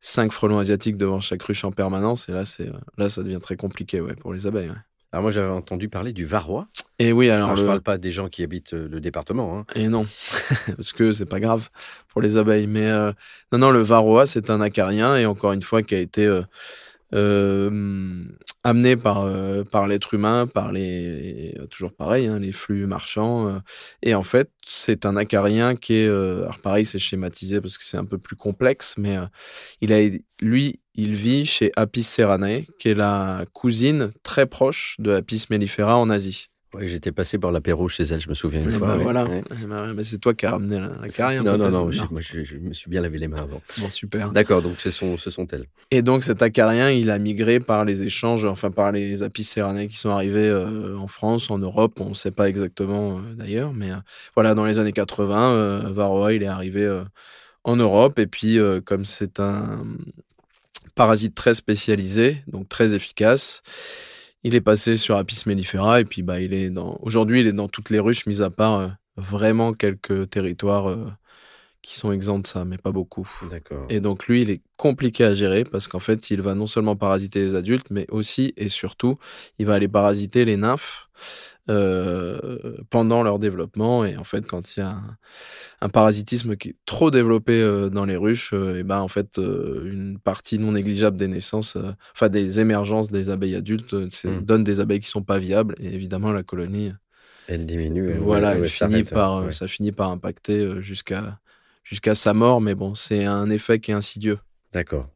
cinq 0.00 0.30
frelons 0.32 0.58
asiatiques 0.58 0.98
devant 0.98 1.20
chaque 1.20 1.42
ruche 1.42 1.64
en 1.64 1.72
permanence, 1.72 2.28
et 2.28 2.32
là, 2.32 2.44
c'est 2.44 2.68
là 2.98 3.08
ça 3.08 3.22
devient 3.22 3.40
très 3.42 3.56
compliqué 3.56 4.00
ouais, 4.02 4.14
pour 4.14 4.34
les 4.34 4.46
abeilles. 4.46 4.68
ouais. 4.68 4.76
Alors, 5.12 5.22
moi, 5.22 5.32
j'avais 5.32 5.48
entendu 5.48 5.88
parler 5.88 6.12
du 6.12 6.24
varroa. 6.24 6.68
Et 7.00 7.10
oui, 7.12 7.30
alors, 7.30 7.46
Alors, 7.48 7.56
je 7.56 7.62
le- 7.62 7.66
parle 7.66 7.80
pas 7.80 7.98
des 7.98 8.12
gens 8.12 8.28
qui 8.28 8.44
habitent 8.44 8.74
euh, 8.74 8.88
le 8.88 9.00
département. 9.00 9.58
hein. 9.58 9.66
Et 9.74 9.88
non, 9.88 10.04
parce 10.76 10.92
que 10.92 11.12
c'est 11.12 11.26
pas 11.26 11.40
grave 11.40 11.68
pour 12.08 12.20
les 12.20 12.36
abeilles. 12.36 12.68
Mais 12.68 12.86
euh, 12.86 13.10
non, 13.50 13.58
non, 13.58 13.70
le 13.72 13.80
varroa, 13.80 14.26
c'est 14.26 14.50
un 14.50 14.60
acarien 14.60 15.16
et 15.16 15.26
encore 15.26 15.52
une 15.52 15.62
fois 15.62 15.82
qui 15.82 15.96
a 15.96 15.98
été 15.98 16.26
euh, 16.26 16.42
euh, 17.14 18.22
amené 18.64 18.96
par 18.96 19.22
euh, 19.22 19.64
par 19.64 19.86
l'être 19.86 20.14
humain, 20.14 20.46
par 20.46 20.72
les 20.72 21.54
toujours 21.70 21.92
pareil, 21.92 22.26
hein, 22.26 22.38
les 22.38 22.52
flux 22.52 22.86
marchands. 22.86 23.48
euh, 23.48 23.58
et 24.02 24.14
en 24.14 24.22
fait, 24.22 24.50
c'est 24.66 25.06
un 25.06 25.16
acarien 25.16 25.76
qui 25.76 25.94
est, 25.94 26.06
euh, 26.06 26.42
alors 26.42 26.58
pareil, 26.58 26.84
c'est 26.84 26.98
schématisé 26.98 27.60
parce 27.60 27.78
que 27.78 27.84
c'est 27.84 27.96
un 27.96 28.04
peu 28.04 28.18
plus 28.18 28.36
complexe, 28.36 28.94
mais 28.98 29.16
euh, 29.16 29.26
il 29.80 29.92
a 29.92 30.00
lui, 30.40 30.80
il 30.94 31.14
vit 31.14 31.46
chez 31.46 31.72
Apis 31.76 32.02
ceranae, 32.02 32.64
qui 32.78 32.88
est 32.90 32.94
la 32.94 33.44
cousine 33.52 34.10
très 34.22 34.46
proche 34.46 34.96
de 34.98 35.12
Apis 35.12 35.46
mellifera 35.50 35.96
en 35.96 36.10
Asie. 36.10 36.48
J'étais 36.78 37.10
passé 37.10 37.36
par 37.36 37.50
l'apéro 37.50 37.88
chez 37.88 38.04
elle, 38.04 38.20
je 38.20 38.28
me 38.28 38.34
souviens 38.34 38.60
une 38.60 38.68
Eh 38.68 38.72
fois. 38.78 38.86
ben 38.88 38.96
ouais. 38.98 39.02
voilà. 39.02 39.24
Ouais. 39.24 39.42
Eh 39.50 39.66
ben, 39.66 40.02
c'est 40.04 40.18
toi 40.18 40.34
qui 40.34 40.46
as 40.46 40.52
ramené 40.52 40.78
la, 40.78 40.92
la 41.02 41.08
carrière. 41.08 41.42
Non, 41.42 41.58
non, 41.58 41.68
non, 41.68 41.90
je, 41.90 42.02
moi, 42.10 42.20
je, 42.20 42.44
je 42.44 42.56
me 42.58 42.72
suis 42.72 42.88
bien 42.88 43.02
lavé 43.02 43.18
les 43.18 43.26
mains 43.26 43.42
avant. 43.42 43.60
Bon, 43.78 43.90
super. 43.90 44.30
D'accord, 44.30 44.62
donc 44.62 44.74
ce 44.78 44.90
sont, 44.92 45.18
ce 45.18 45.30
sont 45.30 45.46
elles. 45.48 45.66
Et 45.90 46.02
donc 46.02 46.22
cet 46.22 46.42
acarien, 46.42 46.90
il 46.90 47.10
a 47.10 47.18
migré 47.18 47.58
par 47.58 47.84
les 47.84 48.04
échanges, 48.04 48.44
enfin 48.44 48.70
par 48.70 48.92
les 48.92 49.24
apis 49.24 49.42
ceranae 49.42 49.88
qui 49.88 49.96
sont 49.96 50.10
arrivés 50.10 50.48
euh, 50.48 50.96
en 50.96 51.08
France, 51.08 51.50
en 51.50 51.58
Europe, 51.58 52.00
on 52.00 52.10
ne 52.10 52.14
sait 52.14 52.30
pas 52.30 52.48
exactement 52.48 53.18
euh, 53.18 53.34
d'ailleurs, 53.34 53.72
mais 53.72 53.90
euh, 53.90 53.96
voilà, 54.36 54.54
dans 54.54 54.64
les 54.64 54.78
années 54.78 54.92
80, 54.92 55.52
euh, 55.54 55.90
Varroa, 55.92 56.32
il 56.34 56.44
est 56.44 56.46
arrivé 56.46 57.02
en 57.64 57.74
Europe, 57.76 58.18
et 58.20 58.26
puis 58.28 58.58
comme 58.84 59.04
c'est 59.04 59.40
un 59.40 59.82
parasite 60.94 61.34
très 61.34 61.54
spécialisé, 61.54 62.42
donc 62.46 62.68
très 62.68 62.94
efficace, 62.94 63.62
il 64.42 64.54
est 64.54 64.60
passé 64.60 64.96
sur 64.96 65.16
Apis 65.16 65.42
mellifera, 65.46 66.00
et 66.00 66.04
puis 66.04 66.22
bah, 66.22 66.40
il 66.40 66.52
est 66.54 66.70
dans, 66.70 66.98
aujourd'hui, 67.02 67.40
il 67.40 67.46
est 67.46 67.52
dans 67.52 67.68
toutes 67.68 67.90
les 67.90 67.98
ruches, 67.98 68.26
mis 68.26 68.42
à 68.42 68.50
part 68.50 68.78
euh, 68.78 68.88
vraiment 69.16 69.72
quelques 69.72 70.30
territoires 70.30 70.88
euh, 70.88 71.06
qui 71.82 71.96
sont 71.98 72.12
exempts 72.12 72.38
de 72.40 72.46
ça, 72.46 72.64
mais 72.64 72.76
pas 72.78 72.92
beaucoup. 72.92 73.28
D'accord. 73.50 73.86
Et 73.88 74.00
donc 74.00 74.26
lui, 74.26 74.42
il 74.42 74.50
est 74.50 74.60
compliqué 74.76 75.24
à 75.24 75.34
gérer 75.34 75.64
parce 75.64 75.88
qu'en 75.88 75.98
fait, 75.98 76.30
il 76.30 76.42
va 76.42 76.54
non 76.54 76.66
seulement 76.66 76.94
parasiter 76.96 77.40
les 77.42 77.54
adultes, 77.54 77.86
mais 77.90 78.06
aussi 78.10 78.52
et 78.56 78.68
surtout, 78.68 79.16
il 79.58 79.66
va 79.66 79.74
aller 79.74 79.88
parasiter 79.88 80.44
les 80.44 80.56
nymphes 80.58 81.08
euh, 81.68 82.76
pendant 82.90 83.22
leur 83.22 83.38
développement. 83.38 84.04
Et 84.04 84.16
en 84.16 84.24
fait, 84.24 84.46
quand 84.46 84.76
il 84.76 84.80
y 84.80 84.82
a 84.82 84.90
un, 84.90 85.16
un 85.80 85.88
parasitisme 85.88 86.56
qui 86.56 86.70
est 86.70 86.76
trop 86.84 87.10
développé 87.10 87.60
euh, 87.62 87.88
dans 87.88 88.04
les 88.04 88.16
ruches, 88.16 88.52
euh, 88.52 88.78
et 88.78 88.82
ben 88.82 88.98
en 89.00 89.08
fait, 89.08 89.38
une 89.38 90.18
partie 90.22 90.58
non 90.58 90.72
négligeable 90.72 91.16
des 91.16 91.28
naissances, 91.28 91.76
enfin 92.14 92.28
des 92.28 92.60
émergences 92.60 93.10
des 93.10 93.30
abeilles 93.30 93.54
adultes, 93.56 93.94
euh, 93.94 94.08
c'est- 94.10 94.28
Mm. 94.30 94.42
donne 94.42 94.64
des 94.64 94.80
abeilles 94.80 95.00
qui 95.00 95.08
sont 95.08 95.22
pas 95.22 95.38
viables. 95.38 95.76
Et 95.80 95.94
évidemment, 95.94 96.32
la 96.32 96.42
colonie, 96.42 96.92
Elle 97.46 97.66
diminue. 97.66 98.10
elle- 98.10 98.18
voilà, 98.18 98.54
elle- 98.56 98.64
finit 98.68 99.04
par, 99.04 99.44
ouais. 99.44 99.52
ça 99.52 99.66
finit 99.68 99.92
par 99.92 100.10
impacter 100.10 100.80
jusqu'à 100.82 101.38
jusqu'à 101.82 102.14
sa 102.14 102.34
mort. 102.34 102.60
Mais 102.60 102.74
bon, 102.74 102.94
c'est 102.94 103.24
un 103.24 103.50
effet 103.50 103.80
qui 103.80 103.90
est 103.90 103.94
insidieux. 103.94 104.38
D'accord. 104.72 105.08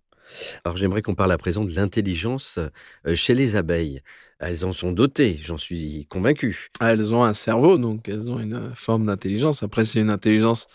Alors 0.64 0.76
j'aimerais 0.76 1.02
qu'on 1.02 1.14
parle 1.14 1.32
à 1.32 1.38
présent 1.38 1.64
de 1.64 1.72
l'intelligence 1.74 2.58
euh, 3.06 3.14
chez 3.14 3.34
les 3.34 3.56
abeilles. 3.56 4.02
Elles 4.40 4.64
en 4.64 4.72
sont 4.72 4.92
dotées, 4.92 5.38
j'en 5.42 5.56
suis 5.56 6.06
convaincu. 6.06 6.70
Ah, 6.80 6.92
elles 6.92 7.14
ont 7.14 7.24
un 7.24 7.34
cerveau, 7.34 7.78
donc 7.78 8.08
elles 8.08 8.30
ont 8.30 8.40
une 8.40 8.54
euh, 8.54 8.74
forme 8.74 9.06
d'intelligence. 9.06 9.62
Après, 9.62 9.84
c'est 9.84 10.00
une 10.00 10.10
intelligence 10.10 10.66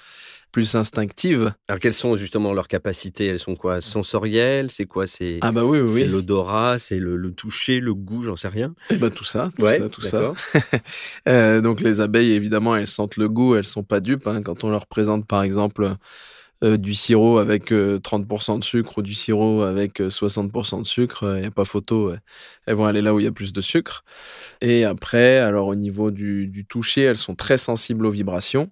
plus 0.52 0.76
instinctive. 0.76 1.54
Alors, 1.68 1.80
quelles 1.80 1.94
sont 1.94 2.18
justement 2.18 2.54
leurs 2.54 2.68
capacités? 2.68 3.28
Elles 3.28 3.40
sont 3.40 3.56
quoi? 3.56 3.82
Sensorielles? 3.82 4.72
C'est 4.72 4.86
quoi? 4.86 5.08
C'est 5.08 5.38
Ah 5.42 5.52
bah 5.52 5.64
oui, 5.66 5.80
oui, 5.80 6.06
l'odorat, 6.06 6.80
c'est 6.80 7.00
le, 7.00 7.16
le 7.16 7.32
toucher, 7.32 7.80
le 7.80 7.94
goût, 7.94 8.24
j'en 8.24 8.36
sais 8.36 8.48
rien. 8.48 8.74
Eh 8.90 8.96
ben, 8.98 9.10
tout 9.10 9.24
ça, 9.24 9.50
tout 9.56 9.64
Ouais, 9.64 9.78
ça, 9.80 9.90
tout 9.90 10.02
ça. 10.02 10.34
Euh, 11.28 11.62
donc 11.62 11.82
les 11.82 12.02
abeilles, 12.02 12.32
évidemment, 12.32 12.76
elles 12.76 12.88
sentent 12.88 13.18
le 13.18 13.30
goût, 13.30 13.56
elles 13.56 13.66
sont 13.66 13.84
pas 13.84 14.00
dupes. 14.00 14.28
hein. 14.28 14.42
Quand 14.42 14.64
on 14.64 14.70
leur 14.70 14.88
présente, 14.88 15.28
par 15.28 15.44
exemple, 15.44 15.96
euh, 16.64 16.78
du 16.78 16.94
sirop 16.94 17.38
avec 17.38 17.72
euh, 17.72 18.00
30% 18.00 18.60
de 18.60 18.64
sucre 18.64 18.98
ou 18.98 19.02
du 19.02 19.14
sirop 19.14 19.62
avec 19.62 20.02
euh, 20.02 20.10
60% 20.10 20.82
de 20.82 20.86
sucre, 20.88 21.36
il 21.38 21.42
n'y 21.42 21.48
a 21.48 21.52
pas 21.52 21.66
photo. 21.66 22.14
Elles 22.66 22.76
vont 22.76 22.86
aller 22.86 23.02
là 23.02 23.14
où 23.14 23.20
il 23.20 23.24
y 23.24 23.28
a 23.28 23.32
plus 23.32 23.54
de 23.54 23.62
sucre. 23.62 24.04
Et 24.62 24.84
après, 24.86 25.38
alors 25.38 25.68
au 25.68 25.76
niveau 25.76 26.12
du, 26.12 26.48
du 26.48 26.66
toucher, 26.66 27.04
elles 27.04 27.18
sont 27.18 27.36
très 27.36 27.58
sensibles 27.58 28.06
aux 28.06 28.12
vibrations. 28.12 28.72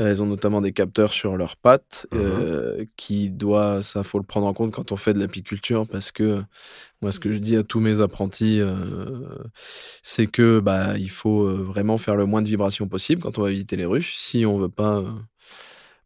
Euh, 0.00 0.08
Elles 0.08 0.22
ont 0.22 0.26
notamment 0.26 0.60
des 0.60 0.72
capteurs 0.72 1.12
sur 1.12 1.36
leurs 1.36 1.56
pattes 1.56 2.06
euh, 2.14 2.84
qui 2.96 3.30
doit, 3.30 3.82
ça 3.82 4.02
faut 4.02 4.18
le 4.18 4.24
prendre 4.24 4.46
en 4.46 4.52
compte 4.54 4.72
quand 4.72 4.92
on 4.92 4.96
fait 4.96 5.14
de 5.14 5.20
l'apiculture 5.20 5.86
parce 5.86 6.10
que 6.10 6.42
moi 7.02 7.12
ce 7.12 7.20
que 7.20 7.32
je 7.32 7.38
dis 7.38 7.56
à 7.56 7.62
tous 7.62 7.80
mes 7.80 8.00
apprentis, 8.00 8.60
euh, 8.60 8.74
c'est 10.02 10.26
que 10.26 10.60
bah 10.60 10.96
il 10.98 11.10
faut 11.10 11.46
vraiment 11.46 11.98
faire 11.98 12.16
le 12.16 12.26
moins 12.26 12.42
de 12.42 12.48
vibrations 12.48 12.88
possible 12.88 13.22
quand 13.22 13.38
on 13.38 13.42
va 13.42 13.50
visiter 13.50 13.76
les 13.76 13.86
ruches 13.86 14.16
si 14.16 14.46
on 14.46 14.58
veut 14.58 14.68
pas 14.68 15.04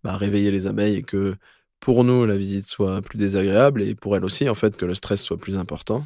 bah, 0.03 0.17
réveiller 0.17 0.51
les 0.51 0.67
abeilles 0.67 0.97
et 0.97 1.03
que 1.03 1.37
pour 1.81 2.05
nous 2.05 2.27
la 2.27 2.37
visite 2.37 2.67
soit 2.67 3.03
plus 3.03 3.19
désagréable 3.19 3.83
et 3.83 3.95
pour 3.95 4.17
elles 4.17 4.25
aussi 4.25 4.49
en 4.49 4.55
fait 4.55 4.77
que 4.77 4.87
le 4.87 4.95
stress 4.95 5.23
soit 5.23 5.39
plus 5.39 5.57
important. 5.57 6.05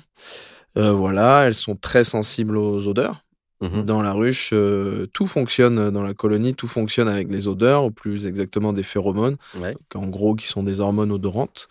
Euh, 0.77 0.93
voilà, 0.93 1.45
elles 1.47 1.55
sont 1.55 1.77
très 1.77 2.05
sensibles 2.05 2.57
aux 2.57 2.87
odeurs. 2.87 3.25
Mhm. 3.61 3.85
Dans 3.85 4.03
la 4.03 4.13
ruche, 4.13 4.51
euh, 4.53 5.07
tout 5.13 5.27
fonctionne 5.27 5.91
dans 5.91 6.03
la 6.05 6.15
colonie, 6.15 6.55
tout 6.55 6.69
fonctionne 6.69 7.09
avec 7.09 7.29
les 7.29 7.49
odeurs, 7.49 7.85
ou 7.85 7.91
plus 7.91 8.27
exactement 8.27 8.73
des 8.73 8.85
phéromones, 8.85 9.37
Ouais. 9.61 9.77
en 9.95 10.07
gros 10.07 10.35
qui 10.37 10.47
sont 10.47 10.63
des 10.63 10.79
hormones 10.81 11.11
odorantes. 11.11 11.67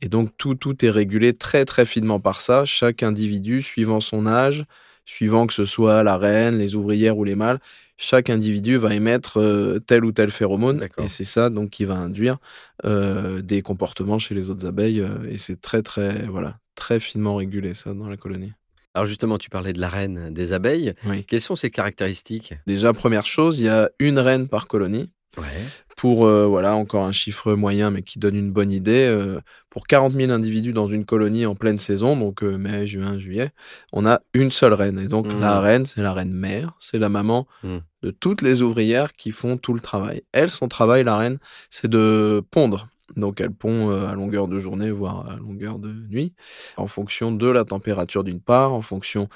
Et 0.00 0.08
donc 0.08 0.30
tout, 0.38 0.54
tout 0.54 0.84
est 0.84 0.90
régulé 0.90 1.34
très 1.34 1.64
très 1.64 1.84
finement 1.84 2.20
par 2.20 2.40
ça. 2.40 2.64
Chaque 2.64 3.02
individu, 3.02 3.62
suivant 3.62 4.00
son 4.00 4.26
âge, 4.26 4.64
suivant 5.04 5.46
que 5.46 5.52
ce 5.54 5.64
soit 5.64 6.02
la 6.02 6.16
reine, 6.16 6.56
les 6.58 6.74
ouvrières 6.76 7.18
ou 7.18 7.24
les 7.24 7.34
mâles, 7.34 7.58
chaque 7.96 8.30
individu 8.30 8.76
va 8.76 8.94
émettre 8.94 9.38
euh, 9.38 9.80
tel 9.80 10.04
ou 10.04 10.12
tel 10.12 10.30
phéromone. 10.30 10.86
Et 10.98 11.08
c'est 11.08 11.24
ça 11.24 11.50
donc 11.50 11.70
qui 11.70 11.84
va 11.84 11.96
induire 11.96 12.38
euh, 12.84 13.42
des 13.42 13.60
comportements 13.60 14.18
chez 14.20 14.34
les 14.34 14.50
autres 14.50 14.66
abeilles. 14.66 15.00
euh, 15.00 15.28
et 15.28 15.36
c'est 15.36 15.60
très 15.60 15.82
très 15.82 16.26
voilà 16.26 16.58
très 16.76 17.00
finement 17.00 17.34
régulé 17.36 17.74
ça 17.74 17.92
dans 17.92 18.08
la 18.08 18.16
colonie. 18.16 18.52
Alors 18.98 19.06
justement, 19.06 19.38
tu 19.38 19.48
parlais 19.48 19.72
de 19.72 19.80
la 19.80 19.88
reine 19.88 20.30
des 20.34 20.52
abeilles. 20.52 20.92
Oui. 21.06 21.24
Quelles 21.24 21.40
sont 21.40 21.54
ses 21.54 21.70
caractéristiques? 21.70 22.54
Déjà 22.66 22.92
première 22.92 23.26
chose, 23.26 23.60
il 23.60 23.66
y 23.66 23.68
a 23.68 23.90
une 24.00 24.18
reine 24.18 24.48
par 24.48 24.66
colonie. 24.66 25.08
Ouais. 25.36 25.44
pour 25.96 26.26
euh, 26.26 26.46
voilà 26.46 26.74
encore 26.74 27.04
un 27.04 27.12
chiffre 27.12 27.52
moyen 27.54 27.90
mais 27.92 28.02
qui 28.02 28.18
donne 28.18 28.34
une 28.34 28.50
bonne 28.50 28.72
idée 28.72 29.06
euh, 29.06 29.38
pour 29.70 29.86
40 29.86 30.14
000 30.14 30.32
individus 30.32 30.72
dans 30.72 30.88
une 30.88 31.04
colonie 31.04 31.46
en 31.46 31.54
pleine 31.54 31.78
saison 31.78 32.16
donc 32.16 32.42
euh, 32.42 32.56
mai 32.56 32.86
juin 32.88 33.18
juillet 33.20 33.50
on 33.92 34.04
a 34.06 34.20
une 34.34 34.50
seule 34.50 34.72
reine 34.72 34.98
et 34.98 35.06
donc 35.06 35.26
Mhm. 35.32 35.40
la 35.40 35.60
reine 35.60 35.84
c'est 35.84 36.00
la 36.02 36.12
reine 36.12 36.32
mère 36.32 36.72
c'est 36.80 36.98
la 36.98 37.08
maman 37.08 37.46
Mhm. 37.62 37.82
de 38.02 38.10
toutes 38.10 38.42
les 38.42 38.62
ouvrières 38.62 39.12
qui 39.12 39.30
font 39.30 39.56
tout 39.58 39.74
le 39.74 39.80
travail 39.80 40.22
elle 40.32 40.50
son 40.50 40.66
travail 40.66 41.04
la 41.04 41.16
reine 41.18 41.38
c'est 41.70 41.88
de 41.90 42.42
pondre 42.50 42.88
donc 43.16 43.40
elle 43.40 43.50
pond 43.52 43.90
euh, 43.90 44.06
à 44.06 44.14
longueur 44.14 44.48
de 44.48 44.60
journée 44.60 44.90
voire 44.90 45.28
à 45.30 45.36
longueur 45.36 45.78
de 45.78 45.92
nuit 45.92 46.32
en 46.76 46.86
fonction 46.86 47.32
de 47.32 47.48
la 47.48 47.64
température 47.64 48.24
d'une 48.24 48.40
part 48.40 48.72
en 48.72 48.82
fonction 48.82 49.28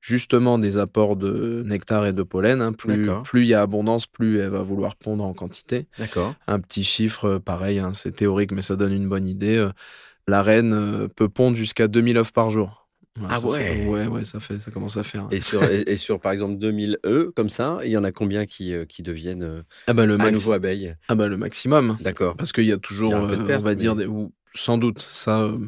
justement 0.00 0.58
des 0.58 0.78
apports 0.78 1.16
de 1.16 1.62
nectar 1.66 2.06
et 2.06 2.12
de 2.12 2.22
pollen 2.22 2.60
hein. 2.62 2.72
plus 3.24 3.42
il 3.42 3.48
y 3.48 3.54
a 3.54 3.62
abondance 3.62 4.06
plus 4.06 4.38
elle 4.38 4.50
va 4.50 4.62
vouloir 4.62 4.94
pondre 4.94 5.24
en 5.24 5.32
quantité 5.34 5.88
D'accord. 5.98 6.34
un 6.46 6.60
petit 6.60 6.84
chiffre, 6.84 7.24
euh, 7.24 7.38
pareil, 7.40 7.78
hein, 7.80 7.92
c'est 7.94 8.12
théorique, 8.12 8.52
mais 8.52 8.62
ça 8.62 8.76
donne 8.76 8.92
une 8.92 9.08
bonne 9.08 9.26
idée. 9.26 9.56
euh, 9.56 9.70
La 10.28 10.42
reine 10.42 11.08
peut 11.16 11.28
pondre 11.28 11.56
jusqu'à 11.56 11.88
2000 11.88 12.18
œufs 12.18 12.32
par 12.32 12.50
jour. 12.50 12.85
Ah 13.28 13.34
ça, 13.36 13.40
ça- 13.40 13.46
ouais. 13.48 13.86
Ouais, 13.86 14.06
ouais, 14.06 14.24
ça, 14.24 14.40
fait, 14.40 14.58
ça 14.60 14.70
commence 14.70 14.96
à 14.96 15.02
faire. 15.04 15.22
hein. 15.24 15.28
Et 15.30 15.40
sur, 15.40 15.64
et, 15.64 15.82
et 15.86 15.96
sur, 15.96 16.20
par 16.20 16.32
exemple, 16.32 16.56
2000 16.58 16.98
œufs, 17.06 17.28
comme 17.34 17.48
ça, 17.50 17.78
il 17.84 17.90
y 17.90 17.96
en 17.96 18.04
a 18.04 18.12
combien 18.12 18.46
qui, 18.46 18.72
euh, 18.74 18.84
qui 18.84 19.02
deviennent 19.02 19.42
euh, 19.42 19.62
Ah, 19.86 19.94
bah, 19.94 20.06
le 20.06 20.20
à 20.20 20.30
nouveau 20.30 20.52
abeilles? 20.52 20.94
Ah 21.08 21.14
bah, 21.14 21.28
le 21.28 21.36
maximum. 21.36 21.96
D'accord. 22.00 22.36
Parce 22.36 22.52
qu'il 22.52 22.64
y 22.64 22.72
a 22.72 22.78
toujours, 22.78 23.12
y 23.12 23.14
a 23.14 23.18
euh, 23.22 23.46
perte, 23.46 23.60
on 23.60 23.64
va 23.64 23.74
dire, 23.74 23.96
des, 23.96 24.06
ou, 24.06 24.32
sans 24.54 24.78
doute, 24.78 25.00
ça, 25.00 25.42
euh, 25.42 25.58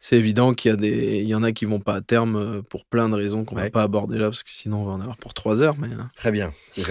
c'est 0.00 0.16
évident 0.18 0.54
qu'il 0.54 0.70
y, 0.70 0.74
a 0.74 0.76
des, 0.76 1.18
il 1.22 1.28
y 1.28 1.34
en 1.34 1.42
a 1.42 1.52
qui 1.52 1.64
vont 1.64 1.80
pas 1.80 1.94
à 1.96 2.00
terme 2.00 2.62
pour 2.64 2.84
plein 2.86 3.08
de 3.08 3.14
raisons 3.14 3.44
qu'on 3.44 3.56
Ouais. 3.56 3.62
va 3.64 3.70
pas 3.70 3.82
aborder 3.82 4.18
là, 4.18 4.26
parce 4.30 4.42
que 4.42 4.50
sinon 4.50 4.82
on 4.82 4.84
va 4.84 4.92
en 4.92 5.00
avoir 5.00 5.16
pour 5.16 5.34
trois 5.34 5.62
heures. 5.62 5.76
Mais, 5.78 5.88
hein. 5.92 6.10
Très 6.14 6.30
bien. 6.32 6.52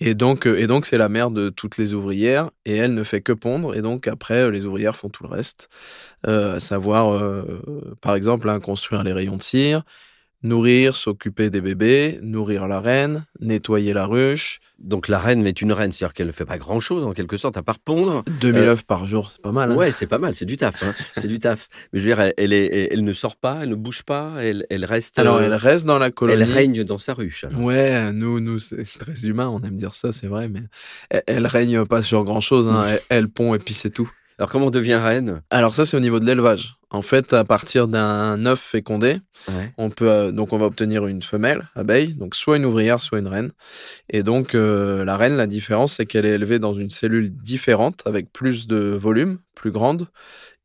Et 0.00 0.14
donc, 0.14 0.46
euh, 0.46 0.58
et 0.58 0.66
donc 0.66 0.86
c'est 0.86 0.96
la 0.98 1.08
mère 1.10 1.30
de 1.30 1.50
toutes 1.50 1.76
les 1.76 1.92
ouvrières 1.92 2.50
et 2.64 2.74
elle 2.76 2.94
ne 2.94 3.04
fait 3.04 3.20
que 3.20 3.32
pondre 3.32 3.74
et 3.74 3.82
donc 3.82 4.08
après 4.08 4.44
euh, 4.44 4.50
les 4.50 4.64
ouvrières 4.64 4.96
font 4.96 5.10
tout 5.10 5.24
le 5.24 5.28
reste, 5.28 5.68
euh, 6.26 6.54
à 6.56 6.58
savoir 6.58 7.20
par 8.00 8.14
exemple 8.14 8.48
hein, 8.48 8.60
construire 8.60 9.02
les 9.02 9.12
rayons 9.12 9.36
de 9.36 9.42
cire, 9.42 9.82
nourrir, 10.42 10.96
s'occuper 10.96 11.50
des 11.50 11.60
bébés, 11.60 12.18
nourrir 12.22 12.66
la 12.68 12.80
reine, 12.80 13.24
nettoyer 13.40 13.92
la 13.92 14.06
ruche, 14.06 14.60
Donc 14.78 15.08
la 15.08 15.18
reine 15.18 15.46
est 15.46 15.60
une 15.60 15.72
reine, 15.72 15.92
c'est-à-dire 15.92 16.14
qu'elle 16.14 16.28
ne 16.28 16.32
fait 16.32 16.46
pas 16.46 16.56
grand-chose 16.56 17.04
en 17.04 17.12
quelque 17.12 17.36
sorte 17.36 17.56
à 17.58 17.62
part 17.62 17.78
pondre. 17.78 18.24
2000 18.40 18.62
Euh, 18.62 18.72
œufs 18.72 18.82
par 18.84 19.04
jour, 19.04 19.30
c'est 19.30 19.42
pas 19.42 19.52
mal. 19.52 19.72
hein. 19.72 19.76
Ouais, 19.76 19.92
c'est 19.92 20.06
pas 20.06 20.16
mal, 20.18 20.34
c'est 20.34 20.46
du 20.46 20.56
taf. 20.56 20.82
hein. 20.82 20.94
c'est 21.20 21.26
du 21.28 21.38
taf. 21.38 21.68
Mais 21.92 22.00
je 22.00 22.08
veux 22.08 22.14
dire, 22.14 22.32
elle, 22.38 22.52
est, 22.54 22.88
elle, 22.90 23.04
ne 23.04 23.12
sort 23.12 23.36
pas, 23.36 23.58
elle 23.62 23.68
ne 23.70 23.74
bouge 23.74 24.02
pas, 24.04 24.32
elle, 24.40 24.64
elle 24.70 24.86
reste. 24.86 25.18
Alors 25.18 25.36
euh, 25.36 25.42
elle 25.42 25.54
reste 25.54 25.84
dans 25.84 25.98
la 25.98 26.10
colonie. 26.10 26.40
elle 26.40 26.50
règne 26.50 26.84
dans 26.84 26.98
sa 26.98 27.12
ruche. 27.12 27.44
alors. 27.44 27.60
Ouais, 27.60 28.10
nous, 28.12 28.40
nous, 28.40 28.58
c'est 28.58 28.82
très 28.98 29.26
humain, 29.26 29.48
on 29.48 29.60
aime 29.60 29.76
dire 29.76 29.92
ça, 29.92 30.12
c'est 30.12 30.26
vrai, 30.28 30.48
mais 30.48 30.62
elle, 31.10 31.22
elle 31.26 31.46
règne 31.46 31.84
pas 31.84 32.00
sur 32.02 32.24
grand 32.24 32.40
chose, 32.40 32.66
hein. 32.68 32.84
elle, 32.88 33.00
elle 33.10 33.28
pond 33.28 33.54
et 33.54 33.58
puis 33.58 33.74
c'est 33.74 33.90
tout. 33.90 34.10
Alors 34.40 34.48
comment 34.48 34.68
on 34.68 34.70
devient 34.70 34.94
reine? 34.94 35.42
Alors 35.50 35.74
ça, 35.74 35.84
c'est 35.84 35.98
au 35.98 36.00
niveau 36.00 36.18
de 36.18 36.24
l'élevage. 36.24 36.76
En 36.88 37.02
fait, 37.02 37.34
à 37.34 37.44
partir 37.44 37.88
d'un 37.88 38.46
œuf 38.46 38.58
fécondé, 38.58 39.18
Ouais. 39.48 39.70
on 39.76 39.90
peut 39.90 40.08
euh, 40.10 40.32
donc 40.32 40.54
on 40.54 40.58
va 40.58 40.64
obtenir 40.64 41.06
une 41.06 41.20
femelle 41.20 41.68
abeille, 41.74 42.14
donc 42.14 42.34
soit 42.34 42.56
une 42.56 42.64
ouvrière, 42.64 43.02
soit 43.02 43.18
une 43.18 43.26
reine. 43.26 43.52
Et 44.08 44.22
donc 44.22 44.54
euh, 44.54 45.04
la 45.04 45.18
reine, 45.18 45.36
la 45.36 45.46
différence, 45.46 45.96
c'est 45.96 46.06
qu'elle 46.06 46.24
est 46.24 46.30
élevée 46.36 46.58
dans 46.58 46.72
une 46.72 46.88
cellule 46.88 47.30
différente, 47.36 48.02
avec 48.06 48.32
plus 48.32 48.66
de 48.66 48.76
volume, 48.98 49.40
plus 49.54 49.72
grande, 49.72 50.08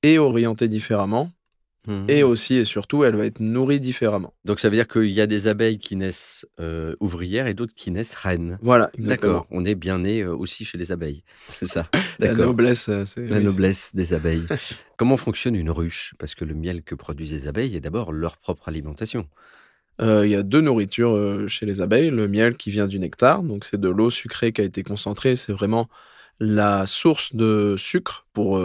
et 0.03 0.19
orientée 0.19 0.69
différemment. 0.69 1.31
Mhm. 1.87 2.05
Et 2.09 2.23
aussi 2.23 2.55
et 2.55 2.65
surtout, 2.65 3.03
elle 3.03 3.15
va 3.15 3.25
être 3.25 3.39
nourrie 3.39 3.79
différemment. 3.79 4.33
Donc 4.43 4.59
ça 4.59 4.69
veut 4.69 4.75
dire 4.75 4.87
qu'il 4.87 5.11
y 5.11 5.21
a 5.21 5.27
des 5.27 5.47
abeilles 5.47 5.77
qui 5.77 5.95
naissent 5.95 6.45
euh, 6.59 6.95
ouvrières 6.99 7.47
et 7.47 7.53
d'autres 7.53 7.73
qui 7.75 7.91
naissent 7.91 8.15
reines. 8.15 8.57
Voilà, 8.61 8.89
exactement. 8.97 9.33
D'accord. 9.33 9.47
On 9.51 9.65
est 9.65 9.75
bien 9.75 9.99
né 9.99 10.21
euh, 10.21 10.35
aussi 10.35 10.65
chez 10.65 10.77
les 10.77 10.91
abeilles. 10.91 11.23
C'est 11.47 11.67
ça. 11.67 11.87
La 12.19 12.33
noblesse, 12.33 12.89
euh, 12.89 13.03
c'est 13.05 13.27
La 13.27 13.37
oui, 13.37 13.43
noblesse 13.43 13.93
des 13.93 14.13
abeilles. 14.13 14.45
Comment 14.97 15.17
fonctionne 15.17 15.55
une 15.55 15.69
ruche? 15.69 16.15
Parce 16.17 16.33
que 16.33 16.45
le 16.45 16.53
miel 16.53 16.81
que 16.83 16.95
produisent 16.95 17.33
les 17.33 17.47
abeilles 17.47 17.75
est 17.75 17.81
d'abord 17.81 18.11
leur 18.11 18.37
propre 18.37 18.69
alimentation. 18.69 19.27
Euh, 20.01 20.25
Il 20.25 20.31
y 20.31 20.35
a 20.35 20.43
deux 20.43 20.61
nourritures 20.61 21.47
chez 21.47 21.65
les 21.65 21.81
abeilles. 21.81 22.09
Le 22.09 22.27
miel 22.27 22.55
qui 22.55 22.71
vient 22.71 22.87
du 22.87 22.99
nectar, 22.99 23.43
donc 23.43 23.65
c'est 23.65 23.79
de 23.79 23.89
l'eau 23.89 24.09
sucrée 24.09 24.53
qui 24.53 24.61
a 24.61 24.63
été 24.63 24.83
concentrée. 24.83 25.35
C'est 25.35 25.53
vraiment 25.53 25.89
la 26.39 26.85
source 26.85 27.35
de 27.35 27.75
sucre 27.77 28.25
pour 28.33 28.59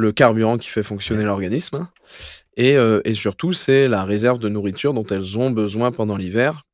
le 0.00 0.12
carburant 0.12 0.58
qui 0.58 0.68
fait 0.68 0.82
fonctionner 0.82 1.22
l'organisme. 1.22 1.88
Et, 2.56 2.76
euh, 2.76 3.00
et 3.04 3.14
surtout, 3.14 3.52
c'est 3.52 3.86
la 3.86 4.04
réserve 4.04 4.38
de 4.38 4.48
nourriture 4.48 4.92
dont 4.92 5.06
elles 5.06 5.38
ont 5.38 5.50
besoin 5.50 5.92
pendant 5.92 6.16
l'hiver 6.16 6.64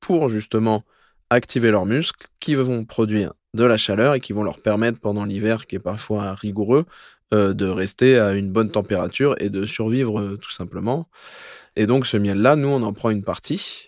pour 0.00 0.28
justement 0.28 0.84
activer 1.30 1.70
leurs 1.70 1.86
muscles 1.86 2.26
qui 2.40 2.54
vont 2.54 2.84
produire 2.84 3.32
de 3.54 3.64
la 3.64 3.76
chaleur 3.76 4.14
et 4.14 4.20
qui 4.20 4.32
vont 4.32 4.42
leur 4.42 4.60
permettre 4.60 5.00
pendant 5.00 5.24
l'hiver 5.24 5.66
qui 5.66 5.76
est 5.76 5.80
parfois 5.80 6.34
rigoureux 6.34 6.84
euh, 7.32 7.54
de 7.54 7.66
rester 7.66 8.18
à 8.18 8.32
une 8.32 8.50
bonne 8.50 8.70
température 8.70 9.34
et 9.40 9.48
de 9.48 9.64
survivre 9.64 10.20
euh, 10.20 10.38
tout 10.40 10.50
simplement. 10.50 11.08
Et 11.76 11.86
donc 11.86 12.06
ce 12.06 12.16
miel-là, 12.16 12.56
nous 12.56 12.68
on 12.68 12.82
en 12.82 12.92
prend 12.92 13.10
une 13.10 13.22
partie. 13.22 13.86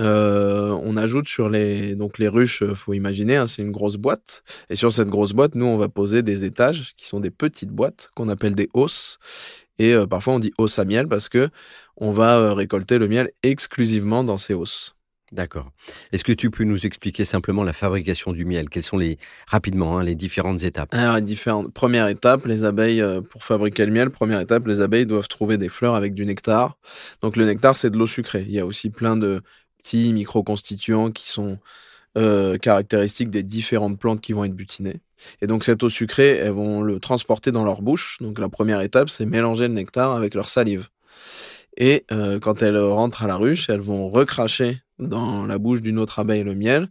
Euh, 0.00 0.70
on 0.82 0.96
ajoute 0.96 1.28
sur 1.28 1.50
les 1.50 1.94
donc 1.94 2.18
les 2.18 2.28
ruches, 2.28 2.62
euh, 2.62 2.74
faut 2.74 2.94
imaginer, 2.94 3.36
hein, 3.36 3.46
c'est 3.46 3.62
une 3.62 3.70
grosse 3.70 3.96
boîte. 3.96 4.42
Et 4.70 4.74
sur 4.74 4.92
cette 4.92 5.08
grosse 5.08 5.32
boîte, 5.32 5.54
nous 5.54 5.66
on 5.66 5.76
va 5.76 5.88
poser 5.88 6.22
des 6.22 6.44
étages 6.44 6.94
qui 6.96 7.06
sont 7.06 7.20
des 7.20 7.30
petites 7.30 7.70
boîtes 7.70 8.10
qu'on 8.14 8.28
appelle 8.30 8.54
des 8.54 8.70
hausses. 8.72 9.18
Et 9.78 9.92
euh, 9.92 10.06
parfois 10.06 10.34
on 10.34 10.38
dit 10.38 10.52
hausse 10.56 10.78
à 10.78 10.84
miel 10.84 11.08
parce 11.08 11.28
que 11.28 11.50
on 11.96 12.12
va 12.12 12.54
récolter 12.54 12.98
le 12.98 13.06
miel 13.06 13.30
exclusivement 13.42 14.24
dans 14.24 14.38
ces 14.38 14.54
hausses. 14.54 14.94
D'accord. 15.30 15.70
Est-ce 16.12 16.24
que 16.24 16.32
tu 16.32 16.50
peux 16.50 16.64
nous 16.64 16.84
expliquer 16.84 17.24
simplement 17.24 17.64
la 17.64 17.72
fabrication 17.72 18.34
du 18.34 18.44
miel? 18.44 18.68
Quelles 18.68 18.82
sont 18.82 18.98
les 18.98 19.18
rapidement 19.46 19.98
hein, 19.98 20.04
les 20.04 20.14
différentes 20.14 20.62
étapes? 20.62 20.92
Alors, 20.92 21.18
différentes. 21.22 21.72
Première 21.72 22.06
étape, 22.08 22.44
les 22.44 22.66
abeilles, 22.66 23.02
pour 23.30 23.42
fabriquer 23.42 23.86
le 23.86 23.92
miel, 23.92 24.10
première 24.10 24.40
étape, 24.40 24.66
les 24.66 24.82
abeilles 24.82 25.06
doivent 25.06 25.28
trouver 25.28 25.56
des 25.56 25.70
fleurs 25.70 25.94
avec 25.94 26.12
du 26.12 26.26
nectar. 26.26 26.76
Donc 27.22 27.36
le 27.36 27.46
nectar, 27.46 27.78
c'est 27.78 27.88
de 27.88 27.96
l'eau 27.96 28.06
sucrée. 28.06 28.44
Il 28.46 28.52
y 28.52 28.60
a 28.60 28.66
aussi 28.66 28.90
plein 28.90 29.16
de 29.16 29.40
petits 29.82 30.12
micro-constituants 30.12 31.10
qui 31.10 31.28
sont 31.28 31.58
euh, 32.18 32.58
caractéristiques 32.58 33.30
des 33.30 33.42
différentes 33.42 33.98
plantes 33.98 34.20
qui 34.20 34.32
vont 34.32 34.44
être 34.44 34.54
butinées. 34.54 35.00
Et 35.40 35.46
donc 35.46 35.64
cette 35.64 35.82
eau 35.82 35.88
sucrée, 35.88 36.36
elles 36.36 36.52
vont 36.52 36.82
le 36.82 37.00
transporter 37.00 37.52
dans 37.52 37.64
leur 37.64 37.82
bouche. 37.82 38.18
Donc 38.20 38.38
la 38.38 38.48
première 38.48 38.80
étape, 38.80 39.08
c'est 39.08 39.26
mélanger 39.26 39.68
le 39.68 39.74
nectar 39.74 40.14
avec 40.14 40.34
leur 40.34 40.48
salive. 40.48 40.88
Et 41.76 42.04
euh, 42.12 42.38
quand 42.38 42.62
elles 42.62 42.78
rentrent 42.78 43.22
à 43.22 43.26
la 43.26 43.36
ruche, 43.36 43.70
elles 43.70 43.80
vont 43.80 44.08
recracher 44.08 44.82
dans 44.98 45.46
la 45.46 45.58
bouche 45.58 45.80
d'une 45.80 45.98
autre 45.98 46.18
abeille 46.18 46.42
le 46.42 46.54
miel 46.54 46.90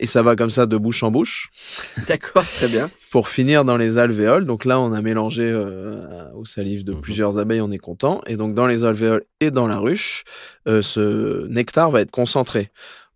Et 0.00 0.06
ça 0.06 0.22
va 0.22 0.34
comme 0.34 0.50
ça 0.50 0.66
de 0.66 0.76
bouche 0.76 1.02
en 1.04 1.10
bouche. 1.12 1.50
D'accord, 2.08 2.44
très 2.44 2.66
bien. 2.68 2.90
Pour 3.12 3.28
finir 3.28 3.64
dans 3.64 3.76
les 3.76 3.98
alvéoles, 3.98 4.44
donc 4.44 4.64
là 4.64 4.80
on 4.80 4.92
a 4.92 5.00
mélangé 5.00 5.44
euh, 5.44 6.30
aux 6.34 6.44
salives 6.44 6.84
de 6.84 6.92
Mhm. 6.94 7.00
plusieurs 7.00 7.38
abeilles, 7.38 7.60
on 7.60 7.70
est 7.70 7.78
content. 7.78 8.20
Et 8.26 8.36
donc 8.36 8.54
dans 8.54 8.66
les 8.66 8.84
alvéoles 8.84 9.24
et 9.40 9.50
dans 9.52 9.66
la 9.68 9.78
ruche, 9.78 10.24
euh, 10.66 10.82
ce 10.82 11.46
nectar 11.48 11.90
va 11.92 12.00
être 12.00 12.10
concentré. 12.10 12.70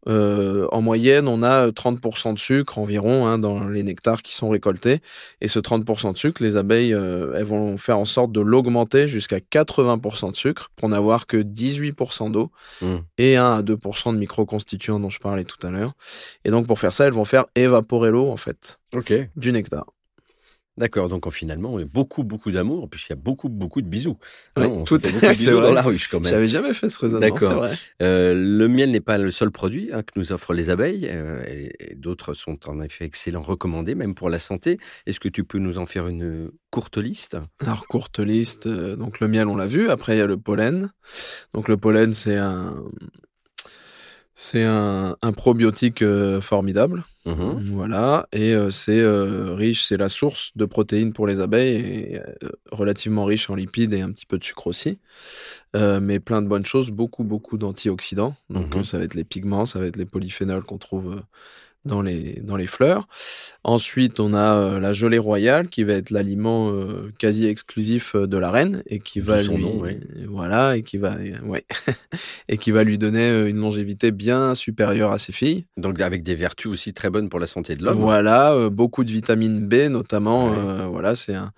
Euh, 0.06 0.66
en 0.70 0.80
moyenne, 0.80 1.26
on 1.28 1.42
a 1.42 1.70
30% 1.70 2.32
de 2.34 2.38
sucre 2.38 2.78
environ 2.78 3.26
hein, 3.26 3.38
dans 3.38 3.66
les 3.68 3.82
nectars 3.82 4.22
qui 4.22 4.34
sont 4.34 4.48
récoltés. 4.48 5.00
Et 5.40 5.48
ce 5.48 5.58
30% 5.58 6.12
de 6.12 6.16
sucre, 6.18 6.42
les 6.42 6.56
abeilles, 6.56 6.94
euh, 6.94 7.34
elles 7.36 7.44
vont 7.44 7.76
faire 7.76 7.98
en 7.98 8.04
sorte 8.04 8.32
de 8.32 8.40
l'augmenter 8.40 9.08
jusqu'à 9.08 9.40
80% 9.40 10.30
de 10.30 10.36
sucre 10.36 10.70
pour 10.76 10.88
n'avoir 10.88 11.26
que 11.26 11.36
18% 11.38 12.30
d'eau 12.30 12.50
Mm. 12.80 12.96
et 13.18 13.36
1 13.36 13.54
à 13.54 13.62
2% 13.62 14.12
de 14.12 14.18
microconstituants 14.18 15.00
dont 15.00 15.10
je 15.10 15.18
parlais 15.18 15.44
tout 15.44 15.64
à 15.66 15.70
l'heure. 15.70 15.92
Et 16.44 16.50
donc 16.50 16.66
pour 16.66 16.78
faire 16.78 16.92
ça, 16.92 17.06
elles 17.06 17.12
vont 17.12 17.24
faire 17.24 17.46
évaporer 17.56 18.10
l'eau 18.10 18.28
en 18.30 18.36
fait 18.36 18.78
du 19.36 19.52
nectar. 19.52 19.86
D'accord, 20.78 21.08
donc 21.08 21.26
en, 21.26 21.30
finalement, 21.30 21.76
beaucoup, 21.92 22.22
beaucoup 22.22 22.50
d'amour, 22.52 22.88
puis 22.88 23.04
il 23.08 23.10
y 23.10 23.12
a 23.12 23.16
beaucoup, 23.16 23.48
beaucoup 23.48 23.82
de 23.82 23.88
bisous. 23.88 24.16
Oui, 24.56 24.64
Hein, 24.64 24.68
on 24.68 24.84
tout 24.84 24.98
fait 25.00 25.08
est- 25.08 25.12
beaucoup 25.12 25.26
de 25.26 25.32
c'est 25.32 25.44
bisous 25.44 25.56
vrai. 25.56 25.66
dans 25.68 25.74
la 25.74 25.82
ruche 25.82 26.08
quand 26.08 26.20
même. 26.20 26.30
J'avais 26.30 26.46
jamais 26.48 26.72
fait 26.72 26.88
ce 26.88 26.98
raisonnement, 27.00 27.26
c'est 27.38 27.44
D'accord. 27.46 27.58
vrai. 27.62 27.74
Euh, 28.00 28.34
le 28.34 28.68
miel 28.68 28.92
n'est 28.92 29.00
pas 29.00 29.18
le 29.18 29.30
seul 29.30 29.50
produit 29.50 29.90
hein, 29.92 30.02
que 30.02 30.12
nous 30.16 30.32
offrent 30.32 30.52
les 30.54 30.70
abeilles, 30.70 31.08
euh, 31.10 31.42
et, 31.48 31.92
et 31.92 31.94
d'autres 31.96 32.32
sont 32.34 32.68
en 32.68 32.80
effet 32.80 33.04
excellents, 33.04 33.42
recommandés, 33.42 33.94
même 33.96 34.14
pour 34.14 34.30
la 34.30 34.38
santé. 34.38 34.78
Est-ce 35.06 35.20
que 35.20 35.28
tu 35.28 35.44
peux 35.44 35.58
nous 35.58 35.78
en 35.78 35.86
faire 35.86 36.06
une 36.06 36.50
courte 36.70 36.98
liste? 36.98 37.36
Alors 37.60 37.86
courte 37.86 38.20
liste, 38.20 38.66
euh, 38.66 38.94
donc 38.96 39.20
le 39.20 39.28
miel 39.28 39.48
on 39.48 39.56
l'a 39.56 39.66
vu, 39.66 39.90
après 39.90 40.14
il 40.14 40.18
y 40.18 40.22
a 40.22 40.26
le 40.26 40.36
pollen. 40.38 40.90
Donc 41.54 41.68
le 41.68 41.76
pollen 41.76 42.14
c'est 42.14 42.36
un 42.36 42.76
c'est 44.40 44.62
un, 44.62 45.16
un 45.20 45.32
probiotique 45.32 46.00
euh, 46.02 46.40
formidable, 46.40 47.04
Mhm. 47.26 47.58
voilà, 47.60 48.28
et 48.32 48.54
euh, 48.54 48.70
c'est 48.70 49.00
euh, 49.00 49.52
riche, 49.54 49.82
c'est 49.82 49.96
la 49.96 50.08
source 50.08 50.52
de 50.54 50.64
protéines 50.64 51.12
pour 51.12 51.26
les 51.26 51.40
abeilles, 51.40 51.74
et, 52.14 52.20
relativement 52.70 53.24
riche 53.24 53.50
en 53.50 53.56
lipides 53.56 53.92
et 53.92 54.00
un 54.00 54.12
petit 54.12 54.26
peu 54.26 54.38
de 54.38 54.44
sucre 54.44 54.68
aussi, 54.68 55.00
mais 55.74 56.20
plein 56.20 56.40
de 56.40 56.46
bonnes 56.46 56.64
choses, 56.64 56.90
beaucoup 56.90 57.24
beaucoup 57.24 57.58
d'antioxydants. 57.58 58.36
Donc 58.48 58.76
Mhm. 58.76 58.80
euh, 58.80 58.84
ça 58.84 58.96
va 58.98 59.04
être 59.04 59.14
les 59.14 59.24
pigments, 59.24 59.66
ça 59.66 59.80
va 59.80 59.86
être 59.86 59.96
les 59.96 60.06
polyphénols 60.06 60.62
qu'on 60.62 60.78
trouve 60.78 61.20
dans 61.84 62.02
les 62.02 62.40
dans 62.42 62.56
les 62.56 62.66
fleurs. 62.66 63.08
Ensuite, 63.64 64.20
on 64.20 64.34
a 64.34 64.54
euh, 64.54 64.80
la 64.80 64.92
gelée 64.92 65.18
royale 65.18 65.68
qui 65.68 65.84
va 65.84 65.94
être 65.94 66.10
l'aliment 66.10 66.70
euh, 66.70 67.12
quasi 67.18 67.46
exclusif 67.46 68.14
euh, 68.14 68.26
de 68.26 68.36
la 68.36 68.50
reine 68.50 68.82
et 68.86 68.98
qui 68.98 69.20
va 69.20 69.38
son 69.38 69.56
lui 69.56 69.64
nom, 69.64 69.78
ouais. 69.80 70.00
voilà 70.28 70.76
et 70.76 70.82
qui 70.82 70.98
va 70.98 71.16
ouais 71.44 71.64
et 72.48 72.58
qui 72.58 72.70
va 72.70 72.84
lui 72.84 72.98
donner 72.98 73.48
une 73.48 73.58
longévité 73.58 74.10
bien 74.10 74.54
supérieure 74.54 75.12
à 75.12 75.18
ses 75.18 75.32
filles. 75.32 75.66
Donc 75.76 76.00
avec 76.00 76.22
des 76.22 76.34
vertus 76.34 76.70
aussi 76.70 76.92
très 76.92 77.10
bonnes 77.10 77.28
pour 77.28 77.40
la 77.40 77.46
santé 77.46 77.74
de 77.74 77.84
l'homme. 77.84 77.98
Voilà, 77.98 78.68
beaucoup 78.70 79.04
de 79.04 79.10
vitamine 79.10 79.66
B 79.66 79.88
notamment. 79.88 80.50
Ouais. 80.50 80.86
voilà, 80.86 81.14
c'est 81.14 81.34
un, 81.34 81.52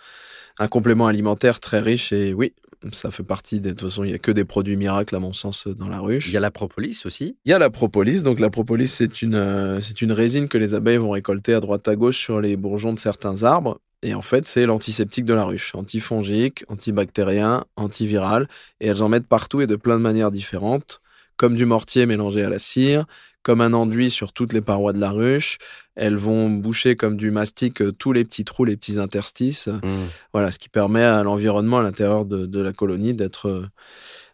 un 0.58 0.68
complément 0.68 1.06
alimentaire 1.06 1.60
très 1.60 1.80
riche 1.80 2.12
et 2.12 2.32
oui, 2.34 2.52
ça 2.92 3.10
fait 3.10 3.22
partie 3.22 3.60
des. 3.60 3.70
De 3.70 3.74
toute 3.74 3.88
façon, 3.88 4.04
il 4.04 4.10
y 4.10 4.14
a 4.14 4.18
que 4.18 4.30
des 4.30 4.44
produits 4.44 4.76
miracles 4.76 5.14
à 5.14 5.18
mon 5.18 5.32
sens 5.32 5.66
dans 5.68 5.88
la 5.88 6.00
ruche. 6.00 6.28
Il 6.28 6.32
y 6.32 6.36
a 6.36 6.40
la 6.40 6.50
propolis 6.50 7.02
aussi. 7.04 7.36
Il 7.44 7.50
y 7.50 7.52
a 7.52 7.58
la 7.58 7.70
propolis. 7.70 8.22
Donc 8.22 8.40
la 8.40 8.50
propolis, 8.50 8.88
c'est 8.88 9.22
une, 9.22 9.34
euh, 9.34 9.80
c'est 9.80 10.02
une 10.02 10.12
résine 10.12 10.48
que 10.48 10.58
les 10.58 10.74
abeilles 10.74 10.96
vont 10.96 11.10
récolter 11.10 11.54
à 11.54 11.60
droite 11.60 11.86
à 11.88 11.96
gauche 11.96 12.18
sur 12.18 12.40
les 12.40 12.56
bourgeons 12.56 12.92
de 12.92 12.98
certains 12.98 13.42
arbres. 13.42 13.80
Et 14.02 14.14
en 14.14 14.22
fait, 14.22 14.46
c'est 14.46 14.64
l'antiseptique 14.64 15.26
de 15.26 15.34
la 15.34 15.44
ruche. 15.44 15.74
Antifongique, 15.74 16.64
antibactérien, 16.68 17.64
antiviral. 17.76 18.48
Et 18.80 18.88
elles 18.88 19.02
en 19.02 19.08
mettent 19.08 19.28
partout 19.28 19.60
et 19.60 19.66
de 19.66 19.76
plein 19.76 19.96
de 19.96 20.02
manières 20.02 20.30
différentes. 20.30 21.00
Comme 21.36 21.54
du 21.54 21.66
mortier 21.66 22.06
mélangé 22.06 22.42
à 22.44 22.50
la 22.50 22.58
cire, 22.58 23.06
comme 23.42 23.60
un 23.60 23.72
enduit 23.72 24.10
sur 24.10 24.32
toutes 24.32 24.52
les 24.52 24.60
parois 24.60 24.92
de 24.92 25.00
la 25.00 25.10
ruche. 25.10 25.58
Elles 25.94 26.16
vont 26.16 26.50
boucher 26.50 26.96
comme 26.96 27.16
du 27.16 27.30
mastic 27.30 27.80
euh, 27.82 27.92
tous 27.92 28.12
les 28.12 28.24
petits 28.24 28.44
trous, 28.44 28.64
les 28.64 28.76
petits 28.76 28.98
interstices. 28.98 29.68
Mhm. 29.68 30.06
Voilà, 30.32 30.50
ce 30.50 30.58
qui 30.58 30.68
permet 30.68 31.02
à 31.02 31.22
l'environnement 31.22 31.78
à 31.78 31.82
l'intérieur 31.82 32.24
de, 32.24 32.46
de 32.46 32.60
la 32.60 32.72
colonie 32.72 33.14
d'être, 33.14 33.48
euh, 33.48 33.66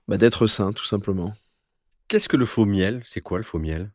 bah, 0.09 0.17
d'être 0.17 0.47
sain, 0.47 0.73
tout 0.73 0.85
simplement. 0.85 1.35
Qu'est-ce 2.09 2.29
que 2.29 2.37
le 2.37 2.47
faux 2.47 2.67
miel? 2.67 3.03
C'est 3.05 3.21
quoi 3.21 3.39
le 3.39 3.45
faux 3.45 3.59
miel? 3.59 3.91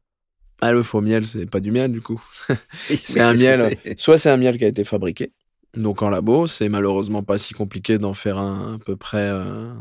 Ah, 0.62 0.72
le 0.72 0.84
faux 0.84 1.02
miel, 1.02 1.26
c'est 1.26 1.48
pas 1.48 1.60
du 1.60 1.72
miel 1.72 1.92
du 1.92 2.02
coup. 2.02 2.22
C'est 3.04 3.20
un 3.20 3.34
miel. 3.36 3.78
Soit 3.98 4.20
c'est 4.20 4.30
un 4.30 4.38
miel 4.38 4.58
qui 4.58 4.66
a 4.66 4.68
été 4.68 4.84
fabriqué, 4.84 5.34
donc 5.76 6.04
en 6.04 6.10
labo. 6.10 6.46
C'est 6.46 6.70
malheureusement 6.70 7.24
pas 7.24 7.40
si 7.40 7.56
compliqué 7.56 7.98
d'en 7.98 8.14
faire 8.14 8.38
un 8.38 8.76
à 8.76 8.78
peu 8.78 8.96
près 8.96 9.30
euh, 9.32 9.74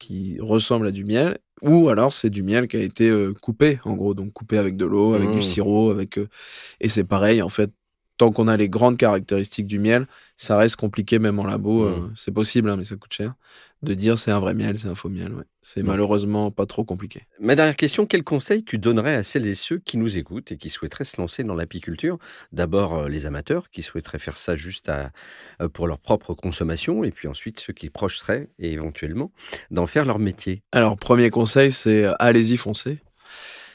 qui 0.00 0.38
ressemble 0.40 0.88
à 0.88 0.90
du 0.90 1.04
miel. 1.04 1.38
Ou 1.62 1.88
alors 1.88 2.12
c'est 2.12 2.30
du 2.30 2.42
miel 2.42 2.68
qui 2.68 2.76
a 2.76 2.80
été 2.80 3.08
euh, 3.08 3.32
coupé, 3.40 3.78
en 3.84 3.94
gros, 3.94 4.14
donc 4.14 4.32
coupé 4.32 4.58
avec 4.58 4.76
de 4.76 4.84
l'eau, 4.84 5.14
avec 5.14 5.30
Mmh. 5.30 5.32
du 5.32 5.42
sirop, 5.42 5.90
avec. 5.90 6.18
euh, 6.18 6.28
Et 6.80 6.88
c'est 6.88 7.04
pareil, 7.04 7.42
en 7.42 7.48
fait. 7.48 7.70
Tant 8.18 8.32
qu'on 8.32 8.48
a 8.48 8.56
les 8.56 8.68
grandes 8.68 8.96
caractéristiques 8.96 9.66
du 9.66 9.78
miel, 9.78 10.06
ça 10.36 10.56
reste 10.56 10.76
compliqué 10.76 11.18
même 11.18 11.38
en 11.38 11.44
labo. 11.46 11.84
euh, 11.84 11.96
Mmh. 11.98 12.14
c'est 12.16 12.32
possible, 12.32 12.70
hein, 12.70 12.76
mais 12.76 12.84
ça 12.84 12.96
coûte 12.96 13.12
cher. 13.12 13.34
De 13.82 13.92
dire 13.92 14.18
c'est 14.18 14.30
un 14.30 14.40
vrai 14.40 14.54
miel, 14.54 14.78
c'est 14.78 14.88
un 14.88 14.94
faux 14.94 15.10
miel. 15.10 15.34
Ouais. 15.34 15.44
C'est 15.60 15.82
Mmh. 15.82 15.86
malheureusement 15.86 16.50
pas 16.50 16.64
trop 16.64 16.82
compliqué. 16.82 17.26
Ma 17.40 17.54
dernière 17.54 17.76
question, 17.76 18.06
quel 18.06 18.24
conseil 18.24 18.64
tu 18.64 18.78
donnerais 18.78 19.14
à 19.16 19.22
celles 19.22 19.46
et 19.46 19.54
ceux 19.54 19.78
qui 19.78 19.98
nous 19.98 20.16
écoutent 20.16 20.50
et 20.50 20.56
qui 20.56 20.70
souhaiteraient 20.70 21.04
se 21.04 21.20
lancer 21.20 21.44
dans 21.44 21.54
l'apiculture? 21.54 22.18
D'abord 22.52 22.94
euh, 23.00 23.08
les 23.08 23.26
amateurs 23.26 23.70
qui 23.70 23.82
souhaiteraient 23.82 24.18
faire 24.18 24.38
ça 24.38 24.56
juste 24.56 24.88
à, 24.88 25.10
euh, 25.60 25.68
pour 25.68 25.86
leur 25.86 25.98
propre 25.98 26.32
consommation 26.32 27.04
et 27.04 27.10
puis 27.10 27.28
ensuite 27.28 27.60
ceux 27.60 27.74
qui 27.74 27.90
projeteraient 27.90 28.48
et 28.58 28.72
éventuellement 28.72 29.30
d'en 29.70 29.86
faire 29.86 30.06
leur 30.06 30.18
métier. 30.18 30.62
Alors, 30.72 30.96
premier 30.96 31.28
conseil, 31.28 31.70
c'est 31.70 32.06
allez-y, 32.18 32.56
foncez. 32.56 32.98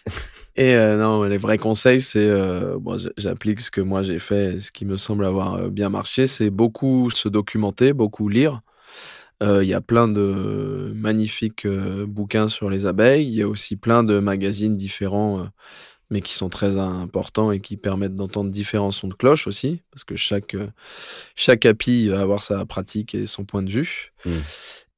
Et 0.57 0.75
euh, 0.75 0.97
non, 0.97 1.23
les 1.23 1.37
vrais 1.37 1.57
conseils, 1.57 2.01
c'est 2.01 2.27
euh, 2.29 2.77
bon, 2.77 2.97
j'applique 3.17 3.61
ce 3.61 3.71
que 3.71 3.79
moi 3.81 4.03
j'ai 4.03 4.19
fait, 4.19 4.59
ce 4.59 4.71
qui 4.71 4.85
me 4.85 4.97
semble 4.97 5.25
avoir 5.25 5.55
euh, 5.55 5.69
bien 5.69 5.89
marché, 5.89 6.27
c'est 6.27 6.49
beaucoup 6.49 7.09
se 7.09 7.29
documenter, 7.29 7.93
beaucoup 7.93 8.27
lire. 8.27 8.61
Euh, 9.43 9.63
Il 9.63 9.69
y 9.69 9.73
a 9.73 9.81
plein 9.81 10.07
de 10.07 10.91
magnifiques 10.95 11.67
bouquins 11.67 12.49
sur 12.49 12.69
les 12.69 12.85
abeilles. 12.85 13.27
Il 13.27 13.33
y 13.33 13.41
a 13.41 13.47
aussi 13.47 13.75
plein 13.75 14.03
de 14.03 14.19
magazines 14.19 14.77
différents, 14.77 15.47
mais 16.11 16.21
qui 16.21 16.33
sont 16.33 16.49
très 16.49 16.77
importants 16.77 17.51
et 17.51 17.59
qui 17.59 17.77
permettent 17.77 18.15
d'entendre 18.15 18.51
différents 18.51 18.91
sons 18.91 19.07
de 19.07 19.13
cloche 19.13 19.47
aussi, 19.47 19.81
parce 19.91 20.03
que 20.03 20.15
chaque 20.15 20.53
euh, 20.53 20.67
chaque 21.35 21.65
api 21.65 22.09
va 22.09 22.21
avoir 22.21 22.43
sa 22.43 22.65
pratique 22.65 23.15
et 23.15 23.25
son 23.25 23.45
point 23.45 23.63
de 23.63 23.71
vue. 23.71 24.11
Mm. 24.25 24.29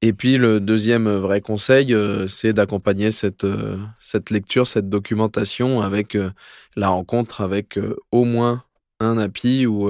Et 0.02 0.12
puis 0.12 0.38
le 0.38 0.60
deuxième 0.60 1.10
vrai 1.10 1.40
conseil, 1.40 1.94
euh, 1.94 2.28
c'est 2.28 2.52
d'accompagner 2.52 3.12
cette, 3.12 3.46
euh, 3.46 3.78
cette 4.02 4.32
lecture, 4.32 4.68
cette 4.68 4.90
documentation 4.90 5.82
avec 5.82 6.18
la 6.76 6.90
rencontre 6.90 7.40
avec 7.40 7.80
au 8.12 8.26
moins 8.26 8.66
un 9.00 9.18
API 9.18 9.66
ou 9.66 9.90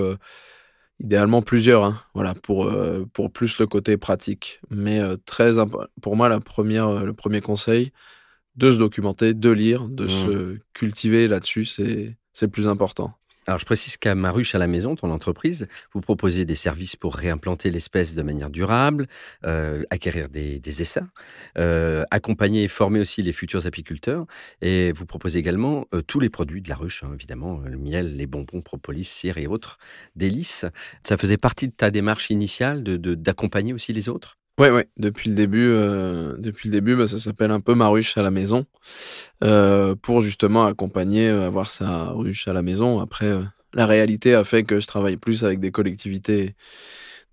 idéalement 1.04 1.42
plusieurs, 1.42 1.84
hein, 1.84 2.02
voilà, 2.14 2.34
pour, 2.34 2.66
euh, 2.66 3.06
pour 3.14 3.32
plus 3.32 3.60
le 3.60 3.68
côté 3.68 3.98
pratique. 3.98 4.62
Mais 4.70 5.00
euh, 5.00 5.18
très 5.26 5.54
pour 6.02 6.16
moi, 6.16 6.30
la 6.30 6.40
première, 6.40 6.88
euh, 6.88 7.04
le 7.04 7.14
premier 7.14 7.42
conseil, 7.42 7.92
de 8.56 8.72
se 8.72 8.78
documenter, 8.78 9.34
de 9.34 9.50
lire, 9.50 9.88
de 9.90 10.04
Mhm. 10.04 10.10
se 10.10 10.58
cultiver 10.74 11.28
là-dessus, 11.28 11.66
c'est 11.66 12.48
plus 12.48 12.68
important. 12.68 13.14
Alors 13.46 13.60
je 13.60 13.66
précise 13.66 13.98
qu'à 13.98 14.16
Maruche 14.16 14.56
à 14.56 14.58
la 14.58 14.68
maison, 14.68 14.96
ton 14.96 15.12
entreprise, 15.12 15.68
vous 15.94 16.00
proposez 16.00 16.46
des 16.46 16.56
services 16.56 16.96
pour 16.96 17.14
réimplanter 17.16 17.72
l'espèce 17.72 18.16
de 18.16 18.22
manière 18.22 18.50
durable, 18.50 19.08
euh, 19.44 19.84
acquérir 19.90 20.30
des, 20.30 20.60
des 20.60 20.82
essaims, 20.82 21.10
euh, 21.58 22.06
accompagner 22.10 22.64
et 22.64 22.68
former 22.70 23.02
aussi 23.02 23.22
les 23.22 23.34
futurs 23.34 23.66
apiculteurs, 23.68 24.26
et 24.62 24.94
vous 24.94 25.06
proposez 25.06 25.40
également 25.40 25.88
euh, 25.94 26.02
tous 26.02 26.22
les 26.22 26.30
produits 26.30 26.62
de 26.62 26.70
la 26.70 26.76
ruche, 26.78 27.04
hein, 27.04 27.12
évidemment, 27.14 27.60
le 27.60 27.78
miel, 27.78 28.16
les 28.16 28.28
bonbons, 28.28 28.62
propolis, 28.62 29.04
cire 29.04 29.38
et 29.38 29.46
autres 29.48 29.78
délices. 30.16 30.66
Ça 31.06 31.18
faisait 31.18 31.36
partie 31.38 31.68
de 31.68 31.74
ta 31.74 31.92
démarche 31.92 32.30
initiale 32.30 32.82
de 32.82 32.96
de- 32.96 33.14
d'accompagner 33.16 33.74
aussi 33.74 33.92
les 33.92 34.08
autres? 34.08 34.38
Ouais, 34.60 34.70
ouais. 34.70 34.88
Depuis 34.98 35.30
le 35.30 35.36
début, 35.36 35.68
euh, 35.70 36.38
bah, 36.96 37.08
ça 37.08 37.18
s'appelle 37.18 37.50
un 37.50 37.60
peu 37.60 37.74
ma 37.74 37.88
ruche 37.88 38.18
à 38.18 38.22
la 38.22 38.30
maison, 38.30 38.66
euh, 39.44 39.96
pour 39.96 40.22
justement 40.22 40.66
accompagner, 40.66 41.28
euh, 41.28 41.48
avoir 41.48 41.72
sa 41.72 42.12
ruche 42.12 42.48
à 42.48 42.54
la 42.54 42.62
maison. 42.62 43.00
Après, 43.00 43.34
la 43.74 43.88
réalité 43.88 44.36
a 44.36 44.44
fait 44.44 44.64
que 44.64 44.80
je 44.80 44.86
travaille 44.86 45.18
plus 45.18 45.44
avec 45.44 45.60
des 45.60 45.72
collectivités, 45.72 46.56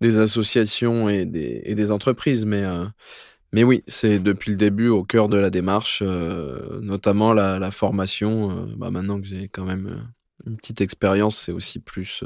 des 0.00 0.16
associations 0.18 1.11
et 1.11 1.26
des, 1.26 1.90
entreprises, 1.90 2.46
mais 2.46 3.64
oui, 3.64 3.83
c'est 3.87 4.18
depuis 4.18 4.50
le 4.52 4.56
début 4.56 4.88
au 4.88 5.04
cœur 5.04 5.28
de 5.28 5.37
la 5.37 5.50
démarche, 5.50 6.02
notamment 6.02 7.35
la, 7.35 7.70
formation. 7.70 8.66
bah, 8.78 8.90
maintenant 8.90 9.20
que 9.20 9.26
j'ai 9.26 9.48
quand 9.48 9.66
même 9.66 10.11
une 10.46 10.56
petite 10.56 10.80
expérience, 10.80 11.37
c'est 11.37 11.52
aussi 11.52 11.80
plus 11.80 12.24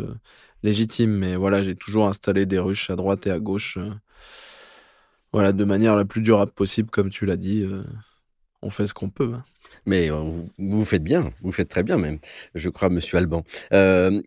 légitime. 0.62 1.10
Mais 1.10 1.36
voilà, 1.36 1.62
j'ai 1.64 1.74
toujours 1.74 2.06
installé 2.06 2.46
des 2.46 2.60
ruches 2.60 2.90
à 2.90 2.96
droite 2.96 3.26
et 3.26 3.30
à 3.32 3.40
gauche. 3.40 3.78
Voilà, 5.34 5.52
de 5.52 5.64
manière 5.64 5.96
la 5.96 6.04
plus 6.04 6.22
durable 6.22 6.52
possible, 6.52 6.88
comme 6.90 7.10
tu 7.10 7.26
l'as 7.26 7.36
dit. 7.36 7.62
euh, 7.62 7.82
on 8.62 8.70
fait 8.70 8.86
ce 8.86 8.94
qu'on 8.94 9.10
peut. 9.10 9.32
hein. 9.34 9.44
Mais 9.84 10.10
euh, 10.10 10.14
vous, 10.14 10.50
vous 10.58 10.84
faites 10.84 11.02
bien, 11.04 11.32
vous 11.42 11.52
faites 11.52 11.68
très 11.68 11.82
bien 11.82 11.98
même, 11.98 12.18
je 12.54 12.68
crois, 12.70 12.88
Monsieur 12.88 13.18
Alban. 13.18 13.44
Euh, 13.72 14.22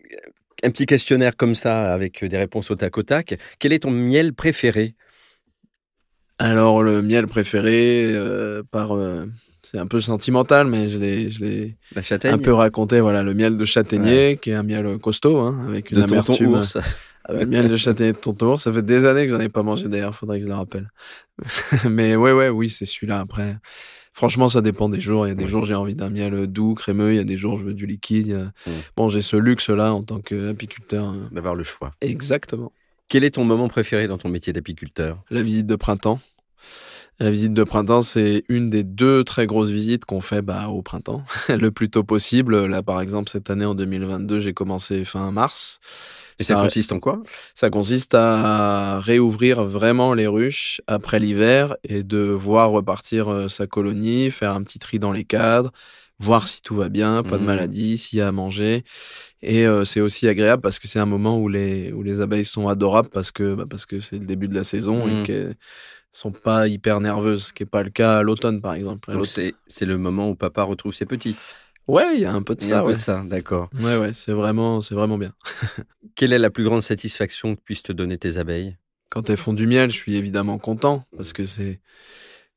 un 0.63 0.69
petit 0.71 0.85
questionnaire 0.85 1.35
comme 1.35 1.55
ça, 1.55 1.93
avec 1.93 2.23
des 2.23 2.37
réponses 2.37 2.71
au 2.71 2.75
tac 2.75 2.97
au 2.97 3.03
tac. 3.03 3.37
Quel 3.59 3.73
est 3.73 3.79
ton 3.79 3.91
miel 3.91 4.33
préféré? 4.33 4.95
Alors, 6.39 6.83
le 6.83 7.01
miel 7.01 7.25
préféré, 7.27 8.11
euh, 8.13 8.61
par 8.69 8.95
C'est 9.69 9.77
un 9.79 9.87
peu 9.87 9.99
sentimental, 9.99 10.67
mais 10.67 10.89
je 10.89 10.97
l'ai, 10.97 11.75
un 12.29 12.37
peu 12.37 12.53
raconté. 12.53 13.01
Voilà, 13.01 13.21
le 13.23 13.33
miel 13.33 13.57
de 13.57 13.65
châtaignier, 13.65 14.37
qui 14.41 14.51
est 14.51 14.53
un 14.53 14.63
miel 14.63 14.97
costaud, 14.97 15.39
hein, 15.39 15.65
avec 15.67 15.91
une 15.91 15.97
de 15.97 16.03
amertume. 16.03 16.53
ours. 16.53 16.77
Le 17.29 17.45
miel 17.45 17.67
de 17.67 17.75
châtaignier 17.75 18.13
de 18.13 18.17
tonton 18.17 18.55
ça 18.55 18.71
fait 18.71 18.81
des 18.81 19.03
années 19.03 19.25
que 19.25 19.33
j'en 19.33 19.39
ai 19.41 19.49
pas 19.49 19.61
mangé 19.61 19.89
d'ailleurs, 19.89 20.15
faudrait 20.15 20.37
que 20.37 20.43
je 20.45 20.47
le 20.47 20.55
rappelle. 20.55 20.89
mais 21.89 22.15
ouais, 22.15 22.31
ouais, 22.31 22.47
oui, 22.47 22.69
c'est 22.69 22.85
celui-là. 22.85 23.19
Après, 23.19 23.57
franchement, 24.13 24.47
ça 24.47 24.61
dépend 24.61 24.87
des 24.87 25.01
jours. 25.01 25.25
Il 25.27 25.29
y 25.29 25.31
a 25.33 25.35
des 25.35 25.43
Ouais. 25.43 25.49
jours 25.49 25.65
j'ai 25.65 25.75
envie 25.75 25.95
d'un 25.95 26.09
miel 26.09 26.47
doux, 26.47 26.73
crémeux. 26.73 27.11
Il 27.11 27.17
y 27.17 27.19
a 27.19 27.25
des 27.25 27.37
jours 27.37 27.59
je 27.59 27.65
veux 27.65 27.73
du 27.73 27.85
liquide. 27.85 28.31
A-. 28.65 28.69
Bon, 28.95 29.09
j'ai 29.09 29.21
ce 29.21 29.35
luxe-là 29.35 29.93
en 29.93 30.03
tant 30.03 30.19
qu'apiculteur. 30.21 31.09
euh, 31.09 31.27
D'avoir 31.33 31.53
le 31.55 31.65
choix. 31.65 31.91
Exactement. 31.99 32.71
Quel 33.09 33.25
est 33.25 33.31
ton 33.31 33.43
moment 33.43 33.67
préféré 33.67 34.07
dans 34.07 34.17
ton 34.17 34.29
métier 34.29 34.53
d'apiculteur? 34.53 35.21
La 35.29 35.41
visite 35.43 35.67
de 35.67 35.75
printemps. 35.75 36.21
La 37.19 37.31
visite 37.31 37.53
de 37.53 37.63
printemps, 37.63 38.01
c'est 38.03 38.43
une 38.47 38.69
des 38.69 38.83
deux 38.83 39.23
très 39.23 39.47
grosses 39.47 39.69
visites 39.71 40.05
qu'on 40.05 40.21
fait 40.21 40.43
bah, 40.43 40.67
au 40.67 40.83
printemps, 40.83 41.23
le 41.49 41.71
plus 41.71 41.89
tôt 41.89 42.03
possible. 42.03 42.65
Là, 42.67 42.83
par 42.83 43.01
exemple, 43.01 43.29
cette 43.29 43.49
année, 43.49 43.65
en 43.65 43.73
2022, 43.73 44.39
j'ai 44.39 44.53
commencé 44.53 45.03
fin 45.03 45.31
mars. 45.31 45.79
Et 46.39 46.43
ça 46.43 46.55
Ça- 46.55 46.61
consiste 46.63 46.91
en 46.91 46.99
quoi? 46.99 47.23
Ça 47.55 47.71
consiste 47.71 48.13
à 48.13 48.99
réouvrir 48.99 49.63
vraiment 49.63 50.13
les 50.13 50.27
ruches 50.27 50.79
après 50.85 51.19
l'hiver 51.19 51.75
et 51.83 52.03
de 52.03 52.19
voir 52.19 52.69
repartir 52.69 53.29
euh, 53.33 53.47
sa 53.47 53.65
colonie, 53.65 54.29
faire 54.29 54.51
un 54.53 54.61
petit 54.61 54.77
tri 54.77 54.99
dans 54.99 55.11
les 55.11 55.23
cadres, 55.23 55.71
voir 56.19 56.47
si 56.47 56.61
tout 56.61 56.75
va 56.75 56.89
bien, 56.89 57.23
pas 57.23 57.37
de 57.37 57.41
Mhm. 57.41 57.45
maladie, 57.47 57.97
s'il 57.97 58.19
y 58.19 58.21
a 58.21 58.27
à 58.27 58.31
manger. 58.31 58.83
Et 59.41 59.65
euh, 59.67 59.85
c'est 59.85 60.01
aussi 60.01 60.27
agréable 60.27 60.61
parce 60.61 60.77
que 60.79 60.87
c'est 60.87 60.99
un 60.99 61.05
moment 61.07 61.39
où 61.39 61.49
les, 61.49 61.91
où 61.93 62.03
les 62.03 62.21
abeilles 62.21 62.45
sont 62.45 62.67
adorables 62.67 63.09
parce 63.09 63.31
que, 63.31 63.55
bah, 63.55 63.65
parce 63.67 63.87
que 63.87 63.99
c'est 63.99 64.19
le 64.19 64.25
début 64.25 64.47
de 64.47 64.55
la 64.55 64.63
saison 64.63 65.07
et 65.07 65.23
qu'elles 65.23 65.55
sont 66.11 66.31
pas 66.31 66.67
hyper 66.67 66.99
nerveuses, 66.99 67.47
ce 67.47 67.53
qui 67.53 67.63
n'est 67.63 67.69
pas 67.69 67.83
le 67.83 67.89
cas 67.89 68.19
à 68.19 68.23
l'automne 68.23 68.61
par 68.61 68.73
exemple. 68.73 69.11
C'est 69.67 69.85
le 69.85 69.97
moment 69.97 70.29
où 70.29 70.35
papa 70.35 70.63
retrouve 70.63 70.93
ses 70.93 71.05
petits. 71.05 71.35
Ouais, 71.87 72.15
il 72.15 72.19
y 72.21 72.25
a 72.25 72.33
un 72.33 72.41
peu 72.41 72.55
de 72.55 72.61
Il 72.61 72.67
y 72.67 72.73
a 72.73 72.79
un 72.79 72.79
ça, 72.79 72.85
peu 72.85 72.93
de 72.93 72.97
ça, 72.99 73.23
d'accord. 73.25 73.69
Ouais, 73.79 73.97
ouais, 73.97 74.13
c'est 74.13 74.33
vraiment, 74.33 74.81
c'est 74.81 74.95
vraiment 74.95 75.17
bien. 75.17 75.33
Quelle 76.15 76.33
est 76.33 76.37
la 76.37 76.49
plus 76.49 76.63
grande 76.63 76.81
satisfaction 76.81 77.55
que 77.55 77.61
puissent 77.61 77.83
te 77.83 77.93
donner 77.93 78.17
tes 78.17 78.37
abeilles? 78.37 78.77
Quand 79.09 79.29
elles 79.29 79.37
font 79.37 79.53
du 79.53 79.67
miel, 79.67 79.89
je 79.89 79.95
suis 79.95 80.15
évidemment 80.15 80.57
content 80.57 81.05
parce 81.15 81.33
que 81.33 81.45
c'est 81.45 81.79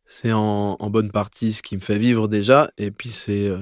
c'est 0.06 0.32
en, 0.32 0.76
en 0.78 0.90
bonne 0.90 1.12
partie 1.12 1.52
ce 1.52 1.62
qui 1.62 1.76
me 1.76 1.80
fait 1.80 1.98
vivre 1.98 2.28
déjà 2.28 2.70
et 2.78 2.90
puis 2.90 3.10
c'est 3.10 3.48
euh, 3.48 3.60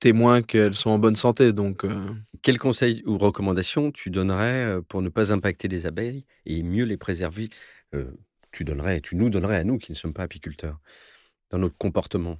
témoin 0.00 0.42
qu'elles 0.42 0.74
sont 0.74 0.90
en 0.90 0.98
bonne 0.98 1.16
santé 1.16 1.52
donc 1.52 1.84
euh, 1.84 2.08
Quels 2.42 2.58
conseils 2.58 3.02
ou 3.06 3.18
recommandations 3.18 3.90
tu 3.90 4.10
donnerais 4.10 4.64
euh, 4.64 4.82
pour 4.82 5.02
ne 5.02 5.08
pas 5.08 5.32
impacter 5.32 5.68
les 5.68 5.86
abeilles 5.86 6.24
et 6.46 6.62
mieux 6.62 6.84
les 6.84 6.96
préserver 6.96 7.48
Euh, 7.94 8.12
Tu 8.52 8.64
donnerais, 8.64 9.00
tu 9.00 9.16
nous 9.16 9.30
donnerais 9.30 9.56
à 9.56 9.64
nous 9.64 9.78
qui 9.78 9.92
ne 9.92 9.96
sommes 9.96 10.12
pas 10.12 10.24
apiculteurs 10.24 10.78
dans 11.50 11.58
notre 11.58 11.76
comportement? 11.76 12.38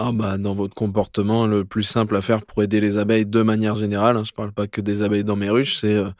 ah 0.00 0.12
bah 0.12 0.38
dans 0.38 0.54
votre 0.54 0.76
comportement 0.76 1.46
le 1.46 1.64
plus 1.64 1.82
simple 1.82 2.14
à 2.14 2.20
faire 2.20 2.46
pour 2.46 2.62
aider 2.62 2.80
les 2.80 2.98
abeilles 2.98 3.26
de 3.26 3.42
manière 3.42 3.74
générale, 3.74 4.16
hein, 4.16 4.22
je 4.24 4.30
parle 4.32 4.52
pas 4.52 4.68
que 4.68 4.80
des 4.80 5.02
abeilles 5.02 5.24
dans 5.24 5.34
mes 5.34 5.50
ruches, 5.50 5.76
c'est 5.76 5.94
euh, 5.94 6.10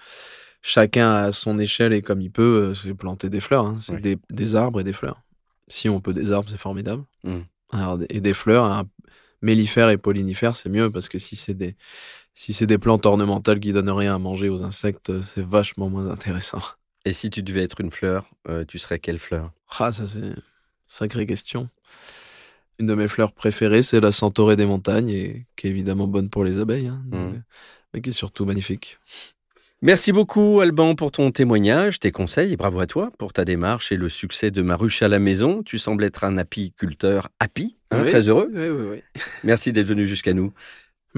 chacun 0.63 1.13
à 1.13 1.31
son 1.31 1.61
échelle 1.61 1.93
et 1.93 2.03
comme 2.03 2.21
il 2.21 2.33
peut, 2.33 2.71
euh, 2.71 2.75
c'est 2.75 2.93
planter 2.95 3.29
des 3.29 3.39
fleurs, 3.39 3.67
hein, 3.67 3.79
c'est 3.81 3.95
Oui. 3.95 4.01
des, 4.01 4.19
des 4.31 4.57
arbres 4.57 4.81
et 4.81 4.85
des 4.85 4.93
fleurs. 4.93 5.23
Si 5.69 5.89
on 5.89 6.01
peut 6.01 6.13
des 6.13 6.33
arbres, 6.33 6.51
c'est 6.51 6.59
formidable. 6.59 7.05
Mm. 7.23 7.39
Alors, 7.71 7.99
et 8.09 8.21
des 8.21 8.35
fleurs, 8.35 8.85
mellifères 9.43 9.91
et 9.91 9.99
pollinifères, 9.99 10.57
c'est 10.57 10.71
mieux 10.71 10.91
parce 10.91 11.09
que 11.09 11.19
si 11.19 11.37
c'est 11.37 11.55
des 11.55 11.77
si 12.35 12.53
c'est 12.53 12.67
des 12.67 12.79
plantes 12.79 13.07
ornementales 13.07 13.61
qui 13.61 13.73
donnent 13.73 13.91
rien 13.91 14.15
à 14.15 14.19
manger 14.19 14.49
aux 14.49 14.63
insectes, 14.65 15.23
c'est 15.23 15.45
vachement 15.45 15.89
moins 15.89 16.09
intéressant. 16.09 16.61
Et 17.09 17.15
si 17.15 17.31
tu 17.31 17.43
devais 17.43 17.63
être 17.63 17.81
une 17.81 17.91
fleur, 17.91 18.27
euh, 18.51 18.67
tu 18.69 18.79
serais 18.79 18.99
quelle 18.99 19.19
fleur? 19.19 19.51
Ah, 19.79 19.93
ça 19.93 20.07
c'est 20.07 20.19
une 20.19 20.37
sacrée 20.87 21.25
question. 21.25 21.71
Une 22.79 22.87
de 22.87 22.95
mes 22.95 23.09
fleurs 23.09 23.33
préférées, 23.33 23.83
c'est 23.83 23.99
la 24.01 24.13
centaurée 24.13 24.57
des 24.57 24.67
montagnes, 24.67 25.09
et 25.09 25.47
qui 25.57 25.67
est 25.67 25.71
évidemment 25.71 26.07
bonne 26.07 26.29
pour 26.29 26.45
les 26.45 26.59
abeilles, 26.61 26.89
hein, 26.89 27.03
donc, 27.07 27.21
Mm. 27.33 27.35
euh, 27.37 27.39
mais 27.95 28.01
qui 28.03 28.11
est 28.11 28.13
surtout 28.13 28.45
magnifique. 28.45 28.99
Merci 29.81 30.13
beaucoup 30.13 30.61
Alban 30.61 30.97
pour 30.97 31.11
ton 31.11 31.31
témoignage, 31.31 31.99
tes 31.99 32.13
conseils 32.13 32.53
et 32.53 32.57
bravo 32.57 32.79
à 32.81 32.87
toi 32.87 33.11
pour 33.19 33.33
ta 33.33 33.45
démarche 33.47 33.91
et 33.91 33.97
le 33.97 34.09
succès 34.11 34.51
de 34.51 34.61
ma 34.61 34.77
ruche 34.77 35.01
à 35.03 35.09
la 35.09 35.19
maison. 35.21 35.63
Tu 35.63 35.79
sembles 35.79 36.05
être 36.05 36.25
un 36.25 36.37
apiculteur 36.37 37.29
happy, 37.41 37.79
hein, 37.91 38.03
Oui. 38.03 38.11
très 38.11 38.29
heureux. 38.29 38.51
Oui, 38.53 38.69
oui, 38.69 38.87
oui. 39.17 39.23
Merci 39.45 39.73
d'être 39.73 39.87
venu 39.87 40.07
jusqu'à 40.07 40.35
nous. 40.35 40.53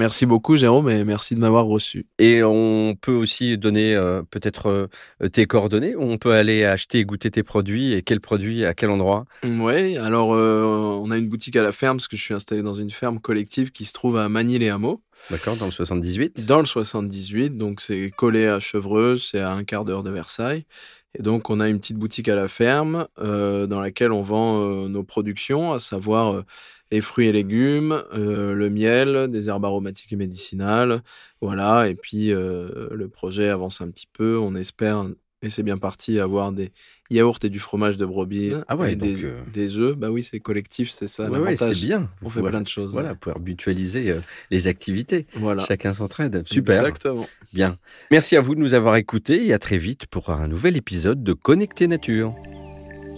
Merci 0.01 0.25
beaucoup, 0.25 0.57
Jérôme, 0.57 0.89
et 0.89 1.05
merci 1.05 1.35
de 1.35 1.41
m'avoir 1.41 1.67
reçu. 1.67 2.07
Et 2.19 2.43
on 2.43 2.97
peut 2.99 3.13
aussi 3.13 3.59
donner 3.59 3.95
euh, 3.95 4.23
peut-être 4.31 4.89
euh, 5.23 5.29
tes 5.29 5.45
coordonnées. 5.45 5.95
où 5.95 6.01
On 6.01 6.17
peut 6.17 6.33
aller 6.33 6.65
acheter 6.65 7.01
et 7.01 7.05
goûter 7.05 7.31
tes 7.31 7.43
produits 7.43 7.93
et 7.93 8.01
quels 8.01 8.23
produits, 8.23 8.65
à 8.65 8.73
quel 8.73 8.89
endroit. 8.89 9.27
Oui, 9.45 9.99
alors 9.99 10.33
euh, 10.33 10.63
on 11.03 11.11
a 11.11 11.19
une 11.19 11.29
boutique 11.29 11.55
à 11.57 11.63
la 11.63 11.71
ferme, 11.71 11.99
parce 11.99 12.09
que 12.09 12.17
je 12.17 12.23
suis 12.23 12.33
installé 12.33 12.63
dans 12.63 12.73
une 12.73 12.89
ferme 12.89 13.21
collective 13.21 13.73
qui 13.73 13.85
se 13.85 13.93
trouve 13.93 14.17
à 14.17 14.31
Magny-les-Hameaux. 14.31 15.03
D'accord, 15.29 15.57
dans 15.57 15.67
le 15.67 15.71
78. 15.71 16.47
Dans 16.47 16.61
le 16.61 16.67
78, 16.67 17.59
donc 17.59 17.83
c'est 17.83 18.11
collé 18.11 18.47
à 18.47 18.59
Chevreuse, 18.59 19.29
c'est 19.31 19.41
à 19.41 19.53
un 19.53 19.65
quart 19.65 19.85
d'heure 19.85 20.03
de 20.03 20.09
Versailles. 20.09 20.65
Et 21.19 21.23
donc 21.23 21.51
on 21.51 21.61
a 21.61 21.69
une 21.69 21.79
petite 21.79 21.99
boutique 21.99 22.29
à 22.29 22.37
la 22.37 22.49
ferme 22.49 23.07
euh, 23.19 23.67
dans 23.67 23.81
laquelle 23.81 24.13
on 24.13 24.23
vend 24.23 24.63
euh, 24.63 24.89
nos 24.89 25.03
productions, 25.03 25.73
à 25.73 25.79
savoir 25.79 26.33
euh, 26.33 26.45
les 26.91 27.01
fruits 27.01 27.27
et 27.29 27.33
légumes, 27.33 28.03
euh, 28.15 28.53
le 28.55 28.71
miel, 28.71 29.29
des 29.31 29.49
herbes 29.49 29.65
aromatiques 29.65 30.13
et 30.13 30.17
médicinales, 30.17 31.03
voilà. 31.41 31.89
Et 31.89 31.95
puis 31.95 32.33
euh, 32.33 32.89
le 32.93 33.09
projet 33.09 33.49
avance 33.49 33.81
un 33.81 33.91
petit 33.91 34.09
peu, 34.13 34.39
on 34.39 34.55
espère, 34.55 35.07
et 35.43 35.49
c'est 35.51 35.63
bien 35.63 35.79
parti, 35.79 36.19
avoir 36.21 36.53
des 36.53 36.71
yaourts 37.11 37.39
et 37.43 37.49
du 37.49 37.59
fromage 37.59 37.97
de 37.97 38.05
brebis 38.05 38.53
Ah 38.69 38.77
ouais, 38.77 38.93
et 38.93 38.97
donc, 38.97 39.09
des, 39.09 39.25
euh, 39.25 39.41
des 39.53 39.79
œufs. 39.79 39.97
Bah 39.97 40.11
oui, 40.11 40.23
c'est 40.23 40.39
collectif, 40.39 40.91
c'est 40.91 41.09
ça 41.09 41.25
Ouais, 41.25 41.39
ouais, 41.39 41.45
l'avantage. 41.53 41.77
c'est 41.81 41.87
bien. 41.87 42.11
On 42.23 42.29
fait 42.29 42.41
Voilà. 42.41 42.59
plein 42.59 42.63
de 42.63 42.69
choses. 42.69 42.93
Voilà, 42.93 43.15
pouvoir 43.15 43.41
mutualiser 43.41 44.11
euh, 44.11 44.21
les 44.51 44.67
activités. 44.67 45.27
Voilà. 45.35 45.65
Chacun 45.65 45.95
s'entraide. 45.95 46.43
Super. 46.47 46.81
Exactement. 46.81 47.27
Bien. 47.55 47.79
Merci 48.11 48.37
à 48.37 48.41
vous 48.41 48.55
de 48.55 48.61
nous 48.61 48.75
avoir 48.75 48.97
écoutés 48.97 49.47
et 49.47 49.53
à 49.55 49.59
très 49.59 49.79
vite 49.79 50.07
pour 50.07 50.29
un 50.31 50.47
nouvel 50.47 50.77
épisode 50.77 51.25
de 51.25 51.33
Connecté 51.33 51.87
Nature. 51.89 52.35